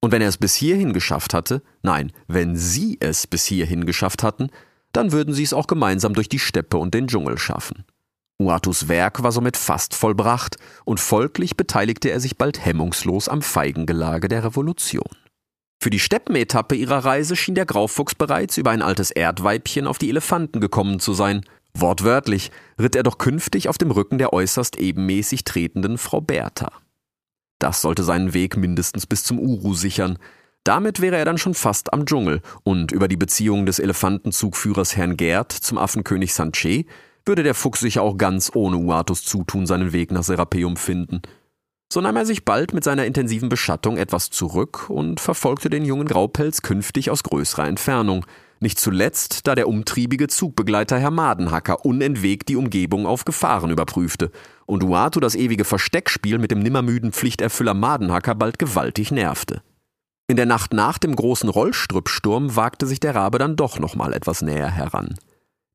[0.00, 4.24] Und wenn er es bis hierhin geschafft hatte, nein, wenn sie es bis hierhin geschafft
[4.24, 4.50] hatten,
[4.92, 7.84] dann würden sie es auch gemeinsam durch die Steppe und den Dschungel schaffen.
[8.46, 14.28] Uatus Werk war somit fast vollbracht und folglich beteiligte er sich bald hemmungslos am Feigengelage
[14.28, 15.10] der Revolution.
[15.82, 20.10] Für die Steppenetappe ihrer Reise schien der Graufuchs bereits über ein altes Erdweibchen auf die
[20.10, 21.42] Elefanten gekommen zu sein,
[21.74, 26.70] Wortwörtlich ritt er doch künftig auf dem Rücken der äußerst ebenmäßig tretenden Frau Bertha.
[27.58, 30.18] Das sollte seinen Weg mindestens bis zum Uru sichern.
[30.64, 35.16] Damit wäre er dann schon fast am Dschungel und über die Beziehung des Elefantenzugführers Herrn
[35.16, 36.84] Gerd zum Affenkönig Sanche
[37.26, 41.22] würde der Fuchs sicher auch ganz ohne Uatus Zutun seinen Weg nach Serapeum finden.
[41.92, 46.06] So nahm er sich bald mit seiner intensiven Beschattung etwas zurück und verfolgte den jungen
[46.06, 48.26] Graupelz künftig aus größerer Entfernung–
[48.62, 54.30] nicht zuletzt, da der umtriebige Zugbegleiter Herr Madenhacker unentwegt die Umgebung auf Gefahren überprüfte
[54.66, 59.62] und Uatu das ewige Versteckspiel mit dem nimmermüden Pflichterfüller Madenhacker bald gewaltig nervte.
[60.28, 64.12] In der Nacht nach dem großen Rollstrüppsturm wagte sich der Rabe dann doch noch mal
[64.12, 65.16] etwas näher heran.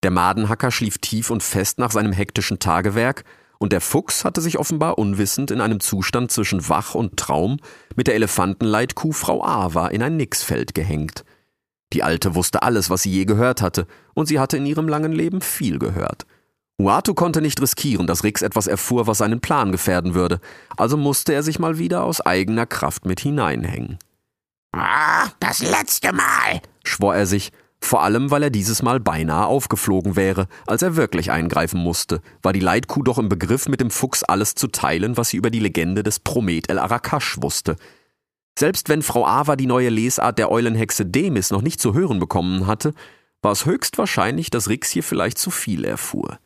[0.04, 3.24] Der Madenhacker schlief tief und fest nach seinem hektischen Tagewerk,
[3.60, 7.58] und der Fuchs hatte sich offenbar unwissend in einem Zustand zwischen Wach und Traum
[7.96, 11.24] mit der Elefantenleitkuh Frau Ava in ein Nixfeld gehängt–
[11.94, 15.12] die Alte wusste alles, was sie je gehört hatte, und sie hatte in ihrem langen
[15.12, 16.26] Leben viel gehört.
[16.80, 20.40] Uatu konnte nicht riskieren, dass Rix etwas erfuhr, was seinen Plan gefährden würde,
[20.76, 23.98] also musste er sich mal wieder aus eigener Kraft mit hineinhängen.
[24.74, 30.16] Ah, das letzte Mal, schwor er sich, vor allem weil er dieses Mal beinahe aufgeflogen
[30.16, 34.24] wäre, als er wirklich eingreifen musste, war die Leitkuh doch im Begriff, mit dem Fuchs
[34.24, 37.76] alles zu teilen, was sie über die Legende des Promet El Arakash wusste,
[38.58, 42.66] selbst wenn Frau Ava die neue Lesart der Eulenhexe Demis noch nicht zu hören bekommen
[42.66, 42.94] hatte,
[43.44, 46.40] war es höchstwahrscheinlich, dass Rix hier vielleicht zu viel erfuhr.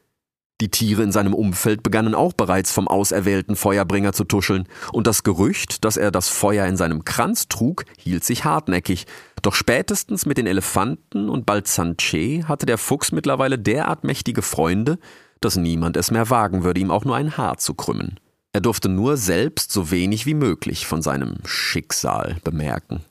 [0.59, 5.23] Die Tiere in seinem Umfeld begannen auch bereits vom auserwählten Feuerbringer zu tuscheln, und das
[5.23, 9.05] Gerücht, dass er das Feuer in seinem Kranz trug, hielt sich hartnäckig.
[9.41, 14.99] Doch spätestens mit den Elefanten und bald Sanche hatte der Fuchs mittlerweile derart mächtige Freunde,
[15.39, 18.19] dass niemand es mehr wagen würde, ihm auch nur ein Haar zu krümmen.
[18.53, 23.01] Er durfte nur selbst so wenig wie möglich von seinem Schicksal bemerken.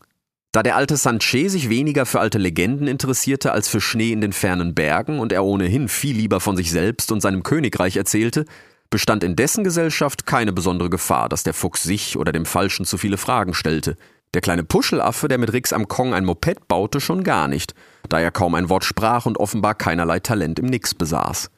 [0.53, 4.33] Da der alte Sanchez sich weniger für alte Legenden interessierte als für Schnee in den
[4.33, 8.45] fernen Bergen und er ohnehin viel lieber von sich selbst und seinem Königreich erzählte,
[8.91, 12.99] bestand in dessen Gesellschaft keine besondere Gefahr, dass der Fuchs sich oder dem Falschen zu
[12.99, 13.97] viele Fragen stellte.
[14.33, 17.75] Der kleine Puschelaffe, der mit Rix am Kong ein Moped baute, schon gar nicht,
[18.09, 21.51] da er kaum ein Wort sprach und offenbar keinerlei Talent im Nix besaß.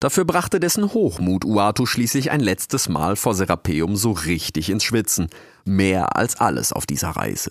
[0.00, 5.28] Dafür brachte dessen Hochmut Uatu schließlich ein letztes Mal vor Serapeum so richtig ins Schwitzen,
[5.64, 7.50] mehr als alles auf dieser Reise.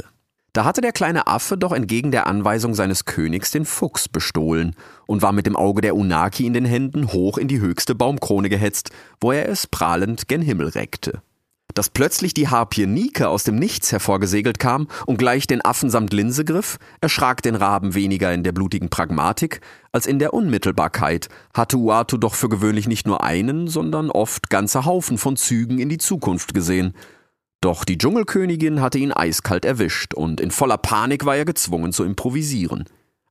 [0.53, 4.75] Da hatte der kleine Affe doch entgegen der Anweisung seines Königs den Fuchs bestohlen
[5.05, 8.49] und war mit dem Auge der Unaki in den Händen hoch in die höchste Baumkrone
[8.49, 8.89] gehetzt,
[9.21, 11.21] wo er es prahlend gen Himmel reckte.
[11.73, 16.11] Dass plötzlich die Harpie Nike aus dem Nichts hervorgesegelt kam und gleich den Affen samt
[16.13, 21.77] Linse griff, erschrak den Raben weniger in der blutigen Pragmatik als in der Unmittelbarkeit, hatte
[21.77, 25.99] Uatu doch für gewöhnlich nicht nur einen, sondern oft ganze Haufen von Zügen in die
[25.99, 26.93] Zukunft gesehen–
[27.61, 32.03] doch die Dschungelkönigin hatte ihn eiskalt erwischt und in voller Panik war er gezwungen zu
[32.03, 32.85] improvisieren.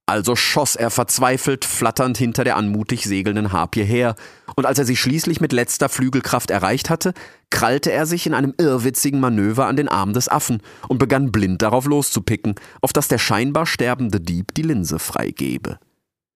[0.09, 4.15] Also schoss er verzweifelt flatternd hinter der anmutig segelnden Harpie her,
[4.55, 7.13] und als er sie schließlich mit letzter Flügelkraft erreicht hatte,
[7.51, 11.61] krallte er sich in einem irrwitzigen Manöver an den Arm des Affen und begann blind
[11.61, 15.81] darauf loszupicken, auf dass der scheinbar sterbende Dieb die Linse freigebe.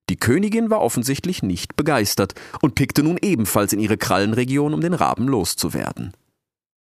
[0.08, 4.94] Die Königin war offensichtlich nicht begeistert und pickte nun ebenfalls in ihre Krallenregion, um den
[4.94, 6.12] Raben loszuwerden.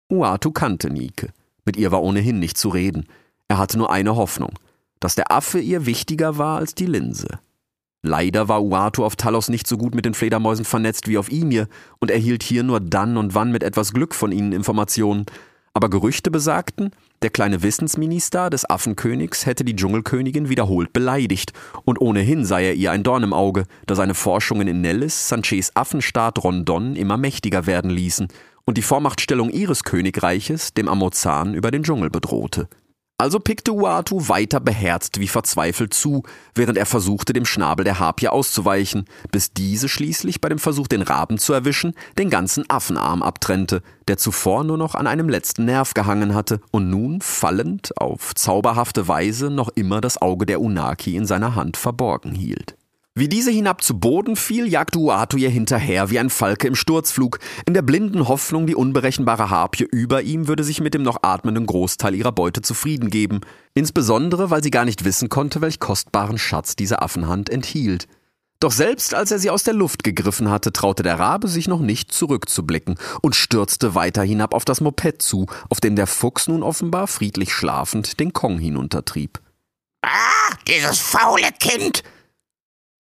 [0.09, 1.27] Uatu kannte Nike.
[1.65, 3.07] Mit ihr war ohnehin nicht zu reden.
[3.49, 4.53] Er hatte nur eine Hoffnung,
[4.99, 7.39] dass der Affe ihr wichtiger war als die Linse.
[8.01, 11.67] Leider war Uatu auf Talos nicht so gut mit den Fledermäusen vernetzt wie auf Imir
[11.99, 15.25] und erhielt hier nur dann und wann mit etwas Glück von ihnen Informationen.
[15.73, 21.51] Aber Gerüchte besagten, der kleine Wissensminister des Affenkönigs hätte die Dschungelkönigin wiederholt beleidigt
[21.83, 25.71] und ohnehin sei er ihr ein Dorn im Auge, da seine Forschungen in Nellis, Sanchez
[25.75, 28.29] Affenstaat Rondon immer mächtiger werden ließen
[28.63, 32.69] und die Vormachtstellung ihres Königreiches dem Amozan über den Dschungel bedrohte.
[33.21, 36.23] Also pickte Uatu weiter beherzt wie verzweifelt zu,
[36.55, 41.01] während er versuchte, dem Schnabel der Harpie auszuweichen, bis diese schließlich bei dem Versuch, den
[41.01, 45.93] Raben zu erwischen, den ganzen Affenarm abtrennte, der zuvor nur noch an einem letzten Nerv
[45.93, 51.25] gehangen hatte und nun fallend auf zauberhafte Weise noch immer das Auge der Unaki in
[51.25, 52.78] seiner Hand verborgen hielt.
[53.19, 57.39] Wie diese hinab zu Boden fiel, jagte Uatu ihr hinterher wie ein Falke im Sturzflug,
[57.65, 61.65] in der blinden Hoffnung, die unberechenbare Harpie über ihm würde sich mit dem noch atmenden
[61.65, 63.41] Großteil ihrer Beute zufrieden geben,
[63.73, 68.07] insbesondere weil sie gar nicht wissen konnte, welch kostbaren Schatz diese Affenhand enthielt.
[68.61, 71.81] Doch selbst als er sie aus der Luft gegriffen hatte, traute der Rabe sich noch
[71.81, 76.63] nicht zurückzublicken und stürzte weiter hinab auf das Moped zu, auf dem der Fuchs nun
[76.63, 79.41] offenbar friedlich schlafend den Kong hinuntertrieb.
[80.03, 82.01] Ah, dieses faule Kind!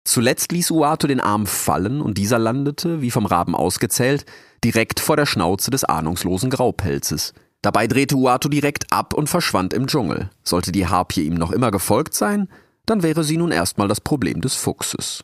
[0.03, 4.25] Zuletzt ließ Uatu den Arm fallen und dieser landete, wie vom Raben ausgezählt,
[4.63, 7.33] direkt vor der Schnauze des ahnungslosen Graupelzes.
[7.61, 10.29] Dabei drehte Uatu direkt ab und verschwand im Dschungel.
[10.43, 12.47] Sollte die Harpie ihm noch immer gefolgt sein,
[12.85, 15.23] dann wäre sie nun erstmal das Problem des Fuchses.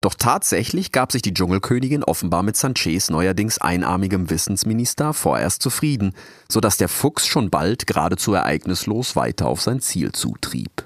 [0.00, 6.12] Doch tatsächlich gab sich die Dschungelkönigin offenbar mit Sanchez neuerdings einarmigem Wissensminister vorerst zufrieden,
[6.46, 10.84] so dass der Fuchs schon bald geradezu ereignislos weiter auf sein Ziel zutrieb.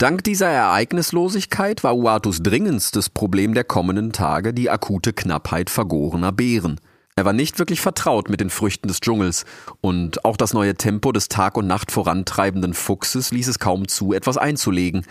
[0.00, 6.80] Dank dieser Ereignislosigkeit war Uatus dringendstes Problem der kommenden Tage die akute Knappheit vergorener Beeren.
[7.16, 9.44] Er war nicht wirklich vertraut mit den Früchten des Dschungels,
[9.82, 14.14] und auch das neue Tempo des Tag und Nacht vorantreibenden Fuchses ließ es kaum zu,
[14.14, 15.04] etwas einzulegen.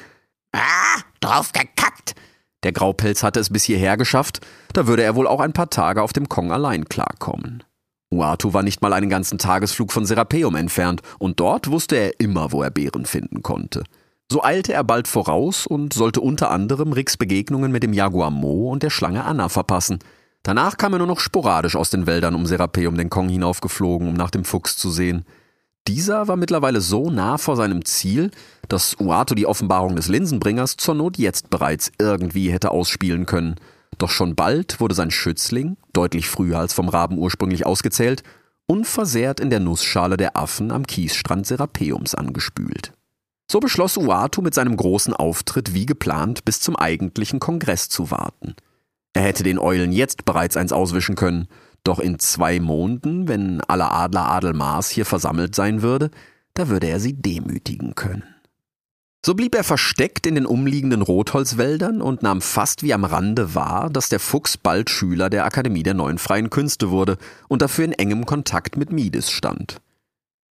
[0.53, 2.15] Ah, drauf gekackt!
[2.63, 4.41] Der Graupelz hatte es bis hierher geschafft,
[4.73, 7.63] da würde er wohl auch ein paar Tage auf dem Kong allein klarkommen.
[8.11, 12.51] Uatu war nicht mal einen ganzen Tagesflug von Serapeum entfernt, und dort wusste er immer,
[12.51, 13.83] wo er Beeren finden konnte.
[14.31, 18.71] So eilte er bald voraus und sollte unter anderem Ricks Begegnungen mit dem Jaguar Mo
[18.71, 19.99] und der Schlange Anna verpassen.
[20.43, 24.13] Danach kam er nur noch sporadisch aus den Wäldern um Serapeum den Kong hinaufgeflogen, um
[24.13, 25.25] nach dem Fuchs zu sehen.
[25.87, 28.29] Dieser war mittlerweile so nah vor seinem Ziel,
[28.67, 33.55] dass Uato die Offenbarung des Linsenbringers zur Not jetzt bereits irgendwie hätte ausspielen können.
[33.97, 38.21] Doch schon bald wurde sein Schützling, deutlich früher als vom Raben ursprünglich ausgezählt,
[38.67, 42.93] unversehrt in der Nussschale der Affen am Kiesstrand Serapeums angespült.
[43.51, 48.55] So beschloss Uatu mit seinem großen Auftritt wie geplant bis zum eigentlichen Kongress zu warten.
[49.13, 51.47] Er hätte den Eulen jetzt bereits eins auswischen können,
[51.83, 56.11] doch in zwei Monden, wenn aller Adler Adelmaß hier versammelt sein würde,
[56.53, 58.23] da würde er sie demütigen können.
[59.25, 63.89] So blieb er versteckt in den umliegenden Rotholzwäldern und nahm fast wie am Rande wahr,
[63.89, 67.93] dass der Fuchs bald Schüler der Akademie der neuen freien Künste wurde und dafür in
[67.93, 69.81] engem Kontakt mit Mides stand.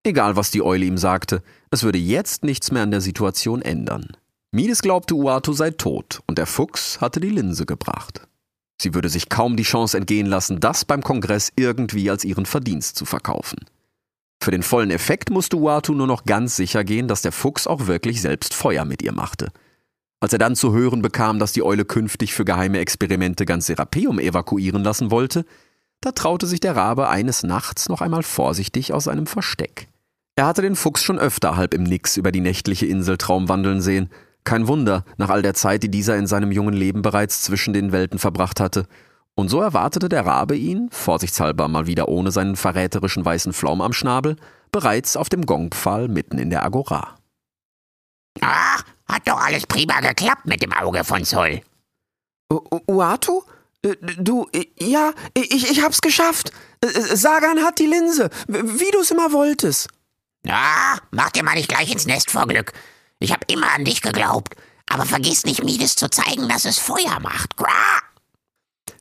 [0.08, 4.08] Egal, was die Eule ihm sagte, es würde jetzt nichts mehr an der Situation ändern.
[4.52, 8.26] Mides glaubte, Uatu sei tot und der Fuchs hatte die Linse gebracht.
[8.82, 12.96] Sie würde sich kaum die Chance entgehen lassen, das beim Kongress irgendwie als ihren Verdienst
[12.96, 13.58] zu verkaufen.
[14.41, 17.88] Für den vollen Effekt musste Uatu nur noch ganz sicher gehen, dass der Fuchs auch
[17.88, 19.50] wirklich selbst Feuer mit ihr machte.
[20.22, 24.20] Als er dann zu hören bekam, dass die Eule künftig für geheime Experimente ganz Serapeum
[24.20, 25.46] evakuieren lassen wollte,
[26.00, 29.89] da traute sich der Rabe eines Nachts noch einmal vorsichtig aus seinem Versteck.
[30.38, 34.12] Er hatte den Fuchs schon öfter halb im Nix über die nächtliche Insel traumwandeln sehen.
[34.43, 37.91] Kein Wunder, nach all der Zeit, die dieser in seinem jungen Leben bereits zwischen den
[37.91, 38.88] Welten verbracht hatte.
[39.34, 43.93] Und so erwartete der Rabe ihn, vorsichtshalber mal wieder ohne seinen verräterischen weißen Flaum am
[43.93, 44.36] Schnabel,
[44.71, 47.15] bereits auf dem Gongpfahl mitten in der Agora.
[48.41, 51.62] Ah, hat doch alles prima geklappt mit dem Auge von Zoll.
[52.88, 53.41] Uatu?
[53.82, 56.52] Äh, du, äh, ja, ich, ich hab's geschafft.
[56.82, 59.89] Äh, Sagan hat die Linse, wie du es immer wolltest.
[60.45, 62.73] Ja, mach dir mal nicht gleich ins Nest vor Glück.
[63.19, 64.56] Ich hab immer an dich geglaubt.
[64.89, 67.58] Aber vergiss nicht, Mides zu zeigen, dass es Feuer macht.
[67.58, 67.67] Gra!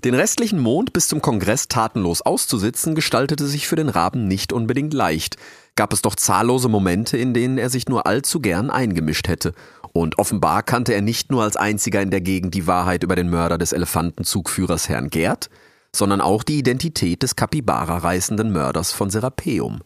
[0.05, 4.95] Den restlichen Mond bis zum Kongress tatenlos auszusitzen, gestaltete sich für den Raben nicht unbedingt
[4.95, 5.37] leicht.
[5.75, 9.53] Gab es doch zahllose Momente, in denen er sich nur allzu gern eingemischt hätte.
[9.93, 13.31] Und offenbar kannte er nicht nur als einziger in der Gegend die Wahrheit über den
[13.31, 15.51] Mörder des Elefantenzugführers Herrn Gerd,
[15.95, 19.81] sondern auch die Identität des Kapibara-reißenden Mörders von Serapeum.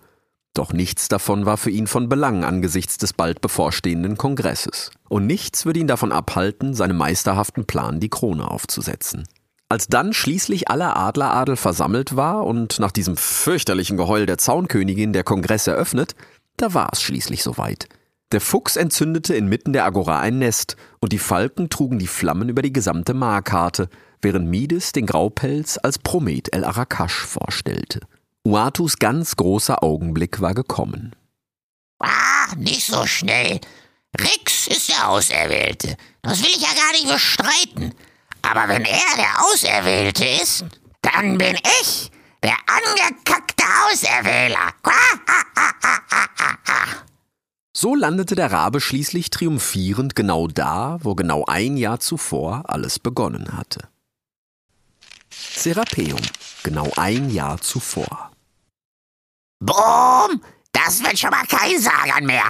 [0.54, 4.90] Doch nichts davon war für ihn von Belang angesichts des bald bevorstehenden Kongresses.
[5.08, 9.28] Und nichts würde ihn davon abhalten, seinem meisterhaften Plan die Krone aufzusetzen.
[9.68, 15.22] Als dann schließlich aller Adleradel versammelt war und nach diesem fürchterlichen Geheul der Zaunkönigin der
[15.22, 16.16] Kongress eröffnet,
[16.56, 17.88] da war es schließlich soweit.
[18.32, 22.62] Der Fuchs entzündete inmitten der Agora ein Nest, und die Falken trugen die Flammen über
[22.62, 23.88] die gesamte Markarte,
[24.22, 28.00] während Mides den Graupelz als Promet El Arakash vorstellte.
[28.44, 31.14] Uatus ganz großer Augenblick war gekommen.
[31.98, 33.60] Ah, nicht so schnell.
[34.18, 35.96] Rix ist der Auserwählte.
[36.22, 37.94] Das will ich ja gar nicht bestreiten.
[38.42, 40.64] Aber wenn er der Auserwählte ist,
[41.02, 42.10] dann bin ich
[42.42, 44.72] der angekackte Auserwähler.
[47.76, 53.56] So landete der Rabe schließlich triumphierend genau da, wo genau ein Jahr zuvor alles begonnen
[53.56, 53.89] hatte.
[55.54, 56.20] Serapeum,
[56.62, 58.30] genau ein Jahr zuvor.
[59.60, 60.42] Boom!
[60.72, 62.44] Das wird schon mal kein Sagan mehr.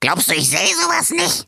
[0.00, 1.46] Glaubst du, ich sehe sowas nicht?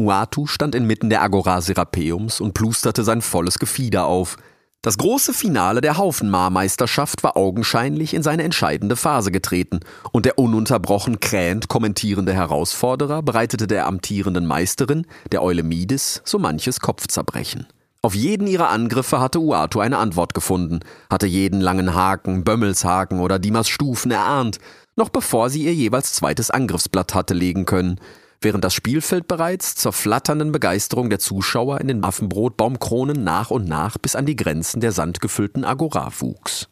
[0.00, 4.36] Uatu stand inmitten der Agora Serapeums und plusterte sein volles Gefieder auf.
[4.80, 9.78] Das große Finale der Haufenmarmeisterschaft war augenscheinlich in seine entscheidende Phase getreten,
[10.10, 16.80] und der ununterbrochen krähend kommentierende Herausforderer bereitete der amtierenden Meisterin, der Eule Mides, so manches
[16.80, 17.68] Kopfzerbrechen.
[18.04, 23.38] Auf jeden ihrer Angriffe hatte Uatu eine Antwort gefunden, hatte jeden langen Haken, Bömmelshaken oder
[23.38, 24.58] Dimas Stufen erahnt,
[24.96, 28.00] noch bevor sie ihr jeweils zweites Angriffsblatt hatte legen können,
[28.40, 33.98] während das Spielfeld bereits zur flatternden Begeisterung der Zuschauer in den Affenbrotbaumkronen nach und nach
[33.98, 36.68] bis an die Grenzen der sandgefüllten Agora wuchs.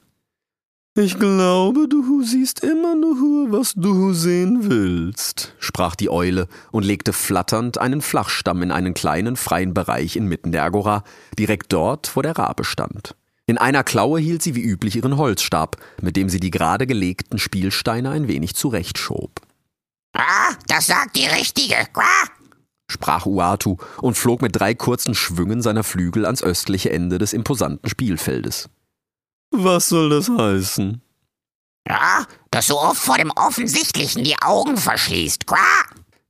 [0.96, 7.12] Ich glaube, du siehst immer nur, was du sehen willst, sprach die Eule und legte
[7.12, 11.04] flatternd einen Flachstamm in einen kleinen freien Bereich inmitten der Agora,
[11.38, 13.14] direkt dort, wo der Rabe stand.
[13.46, 17.38] In einer Klaue hielt sie wie üblich ihren Holzstab, mit dem sie die gerade gelegten
[17.38, 19.40] Spielsteine ein wenig zurechtschob.
[20.12, 21.76] Ah, das sagt die Richtige.
[21.94, 22.28] Ah!
[22.90, 27.88] sprach Uatu und flog mit drei kurzen Schwüngen seiner Flügel ans östliche Ende des imposanten
[27.88, 28.68] Spielfeldes.
[29.50, 31.02] Was soll das heißen?
[31.88, 35.46] Ja, dass du oft vor dem Offensichtlichen die Augen verschließt.
[35.46, 35.58] Qua!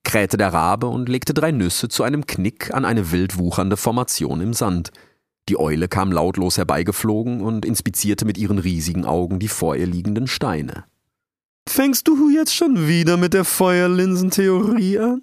[0.04, 4.40] krähte der Rabe und legte drei Nüsse zu einem Knick an eine wild wuchernde Formation
[4.40, 4.90] im Sand.
[5.48, 10.26] Die Eule kam lautlos herbeigeflogen und inspizierte mit ihren riesigen Augen die vor ihr liegenden
[10.26, 10.84] Steine.
[11.68, 15.22] Fängst du jetzt schon wieder mit der Feuerlinsentheorie an?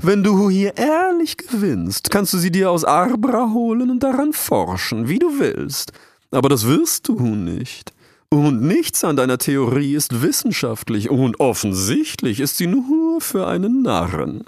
[0.00, 5.08] Wenn du hier ehrlich gewinnst, kannst du sie dir aus Arbra holen und daran forschen,
[5.08, 5.92] wie du willst.
[6.30, 7.92] Aber das wirst du nicht.
[8.30, 14.44] Und nichts an deiner Theorie ist wissenschaftlich und offensichtlich ist sie nur für einen Narren.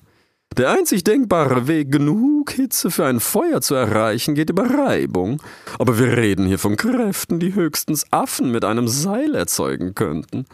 [0.58, 5.40] Der einzig denkbare Weg, genug Hitze für ein Feuer zu erreichen, geht über Reibung.
[5.78, 10.44] Aber wir reden hier von Kräften, die höchstens Affen mit einem Seil erzeugen könnten.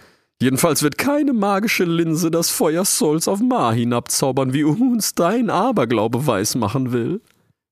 [0.41, 6.27] Jedenfalls wird keine magische Linse das Feuer Souls auf Ma hinabzaubern, wie uns dein Aberglaube
[6.27, 7.22] weismachen will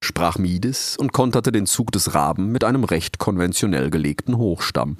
[0.05, 4.97] sprach Mides und konterte den Zug des Raben mit einem recht konventionell gelegten Hochstamm.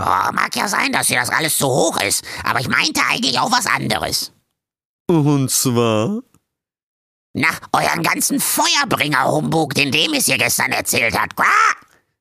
[0.00, 3.38] Oh, mag ja sein, dass hier das alles zu hoch ist, aber ich meinte eigentlich
[3.38, 4.32] auch was anderes.
[5.08, 6.22] Und zwar?
[7.34, 11.34] Na, euren ganzen Feuerbringer-Humbug, den Demis hier gestern erzählt hat.
[11.36, 11.44] Qua!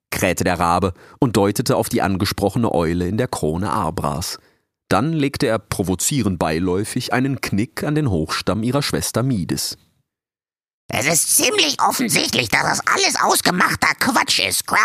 [0.10, 4.40] krähte der Rabe und deutete auf die angesprochene Eule in der Krone Arbras.
[4.90, 9.78] Dann legte er provozierend beiläufig einen Knick an den Hochstamm ihrer Schwester Mides.
[10.94, 14.78] Es ist ziemlich offensichtlich, dass das alles ausgemachter Quatsch ist, Gra.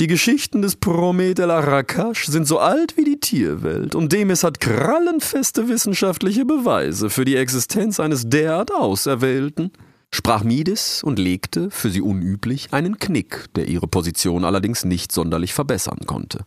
[0.00, 4.58] Die Geschichten des Promet el Arakash sind so alt wie die Tierwelt und Demis hat
[4.58, 9.70] krallenfeste wissenschaftliche Beweise für die Existenz eines derart Auserwählten,
[10.10, 15.52] sprach Mides und legte, für sie unüblich, einen Knick, der ihre Position allerdings nicht sonderlich
[15.52, 16.46] verbessern konnte.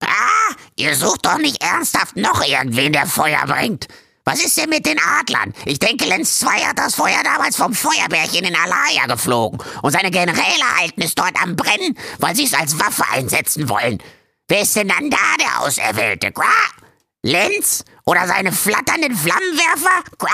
[0.00, 3.88] Ah, ihr sucht doch nicht ernsthaft noch irgendwen, der Feuer bringt.
[4.28, 5.54] Was ist denn mit den Adlern?
[5.64, 9.58] Ich denke, Lenz II hat das Feuer damals vom Feuerbärchen in Alaya geflogen.
[9.80, 14.02] Und seine Generäle halten es dort am Brennen, weil sie es als Waffe einsetzen wollen.
[14.46, 16.30] Wer ist denn dann da der Auserwählte?
[16.32, 16.44] Qua?
[17.22, 17.84] Lenz?
[18.04, 20.04] Oder seine flatternden Flammenwerfer?
[20.18, 20.28] Qua?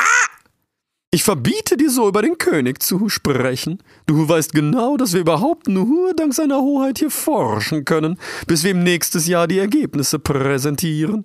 [1.13, 3.81] Ich verbiete dir so über den König zu sprechen.
[4.07, 8.19] Du weißt genau, dass wir überhaupt nur dank seiner Hoheit hier forschen können,
[8.49, 11.25] bis wir ihm nächstes Jahr die Ergebnisse präsentieren.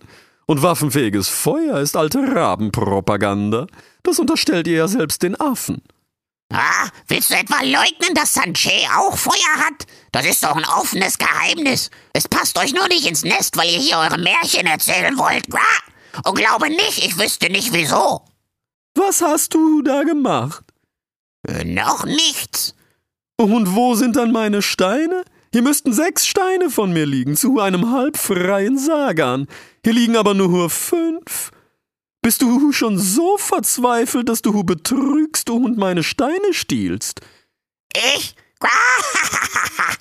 [0.50, 3.68] Und waffenfähiges Feuer ist alte Rabenpropaganda.
[4.02, 5.84] Das unterstellt ihr ja selbst den Affen.
[6.52, 9.86] Ah, willst du etwa leugnen, dass Sanchez auch Feuer hat?
[10.12, 11.91] Das ist doch ein offenes Geheimnis.
[12.14, 15.45] Es passt euch nur nicht ins Nest, weil ihr hier eure Märchen erzählen wollt.
[16.26, 18.24] Und glaube nicht, ich wüsste nicht wieso.
[18.95, 20.64] Was hast du da gemacht?
[21.47, 22.74] Äh, noch nichts.
[23.38, 25.24] Und wo sind dann meine Steine?
[25.52, 29.47] Hier müssten sechs Steine von mir liegen, zu einem halbfreien Sagan.
[29.84, 31.51] Hier liegen aber nur fünf.
[32.21, 37.21] Bist du schon so verzweifelt, dass du betrügst und meine Steine stiehlst?
[37.95, 38.36] Ich?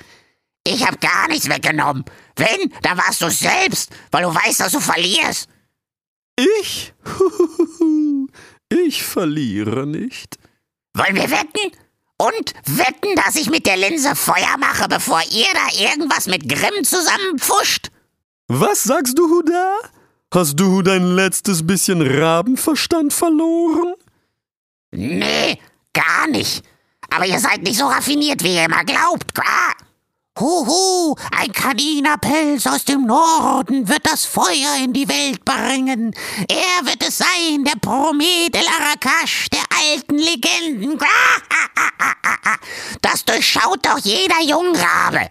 [0.67, 2.05] Ich hab gar nichts weggenommen.
[2.37, 5.49] Wenn, dann warst du selbst, weil du weißt, dass du verlierst.
[6.37, 6.93] Ich?
[8.71, 10.37] Ich verliere nicht.
[10.95, 11.73] Wollen wir wetten?
[12.19, 16.85] Und wetten, dass ich mit der Linse Feuer mache, bevor ihr da irgendwas mit Grimm
[16.85, 17.91] zusammenpfuscht?
[18.49, 19.77] Was sagst du da?
[20.33, 23.95] Hast du dein letztes bisschen Rabenverstand verloren?
[24.91, 25.61] Nee,
[25.93, 26.65] gar nicht.
[27.11, 29.75] Aber ihr seid nicht so raffiniert, wie ihr immer glaubt, klar?
[30.41, 36.15] Huhu, ein Kaninerpelz aus dem Norden wird das Feuer in die Welt bringen.
[36.49, 40.99] Er wird es sein, der Promet El Arakash, der alten Legenden.
[43.03, 45.29] Das durchschaut doch jeder Jungrabe.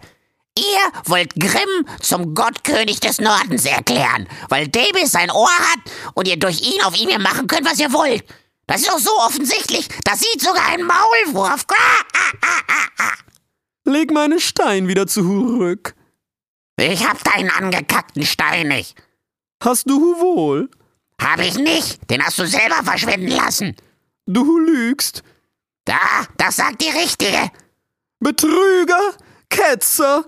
[0.58, 5.80] Ihr wollt Grimm zum Gottkönig des Nordens erklären, weil Davis sein Ohr hat
[6.16, 8.24] und ihr durch ihn auf ihm machen könnt, was ihr wollt.
[8.66, 11.66] Das ist doch so offensichtlich, das sieht sogar ein Maulwurf.
[13.86, 15.96] Leg meinen Stein wieder zurück.
[16.80, 18.96] Ich hab deinen angekackten Stein nicht.
[19.64, 20.70] Hast du wohl?
[21.22, 22.10] Hab ich nicht.
[22.10, 23.76] Den hast du selber verschwinden lassen.
[24.26, 25.24] Du lügst.
[25.86, 26.00] Da,
[26.38, 27.52] das sagt die Richtige.
[28.20, 29.16] Betrüger,
[29.50, 30.26] Ketzer,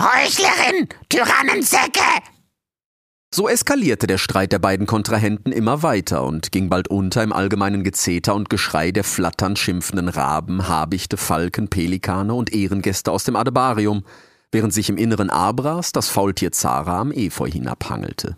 [0.00, 2.00] Heuchlerin, Tyrannensäcke.
[3.34, 7.84] So eskalierte der Streit der beiden Kontrahenten immer weiter und ging bald unter im allgemeinen
[7.84, 14.04] Gezeter und Geschrei der flatternd schimpfenden Raben, Habichte, Falken, Pelikane und Ehrengäste aus dem Adebarium,
[14.50, 18.36] während sich im Inneren Abras das Faultier Zara am Efeu hinabhangelte.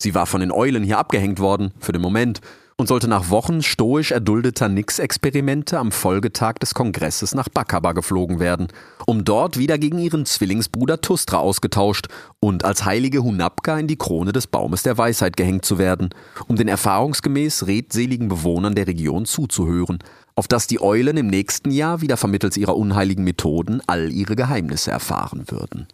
[0.00, 2.40] Sie war von den Eulen hier abgehängt worden, für den Moment,
[2.80, 8.68] und sollte nach Wochen stoisch erduldeter Nix-Experimente am Folgetag des Kongresses nach Bakaba geflogen werden,
[9.04, 12.08] um dort wieder gegen ihren Zwillingsbruder Tustra ausgetauscht
[12.40, 16.08] und als heilige Hunabka in die Krone des Baumes der Weisheit gehängt zu werden,
[16.48, 19.98] um den erfahrungsgemäß redseligen Bewohnern der Region zuzuhören,
[20.34, 24.90] auf dass die Eulen im nächsten Jahr wieder vermittels ihrer unheiligen Methoden all ihre Geheimnisse
[24.90, 25.86] erfahren würden.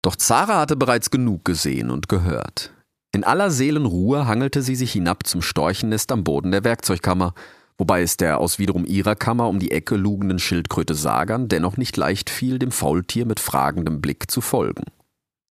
[0.00, 2.72] Doch Zara hatte bereits genug gesehen und gehört.
[3.12, 7.34] In aller Seelenruhe hangelte sie sich hinab zum Storchennest am Boden der Werkzeugkammer,
[7.76, 11.96] wobei es der aus wiederum ihrer Kammer um die Ecke lugenden Schildkröte Sagan dennoch nicht
[11.96, 14.84] leicht fiel, dem Faultier mit fragendem Blick zu folgen.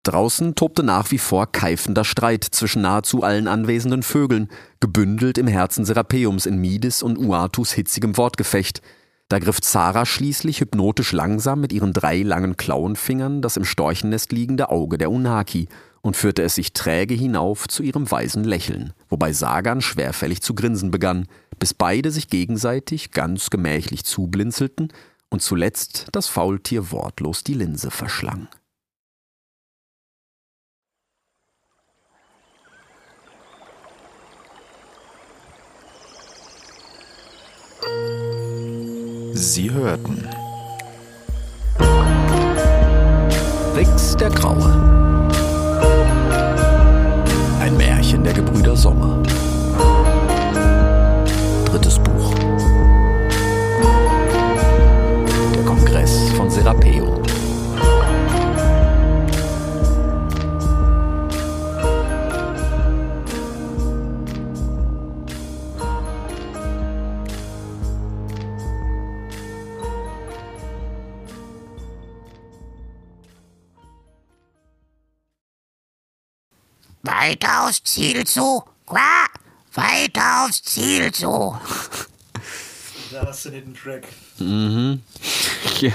[0.05, 4.49] Draußen tobte nach wie vor keifender Streit zwischen nahezu allen anwesenden Vögeln,
[4.81, 8.81] gebündelt im Herzen Serapeums in Midis und Uatus hitzigem Wortgefecht.
[9.29, 14.71] Da griff Zara schließlich hypnotisch langsam mit ihren drei langen Klauenfingern das im Storchennest liegende
[14.71, 15.69] Auge der Unaki
[16.03, 20.91] und führte es sich träge hinauf zu ihrem weisen Lächeln, wobei Sagan schwerfällig zu grinsen
[20.91, 21.27] begann,
[21.59, 24.93] bis beide sich gegenseitig ganz gemächlich zublinzelten
[25.31, 28.49] und zuletzt das Faultier wortlos die Linse verschlang.
[39.35, 40.29] Sie hörten
[43.75, 45.12] Rix der Graue
[48.13, 49.23] Märchen der Gebrüder Sommer.
[51.65, 52.35] Drittes Buch.
[55.55, 57.22] Der Kongress von Serapeum.
[77.23, 78.65] Weiter aufs Ziel zu.
[78.85, 79.27] Qua.
[79.75, 81.57] Weiter aufs Ziel zu.
[83.13, 84.09] Da hast du den Track.
[85.81, 85.93] Ja.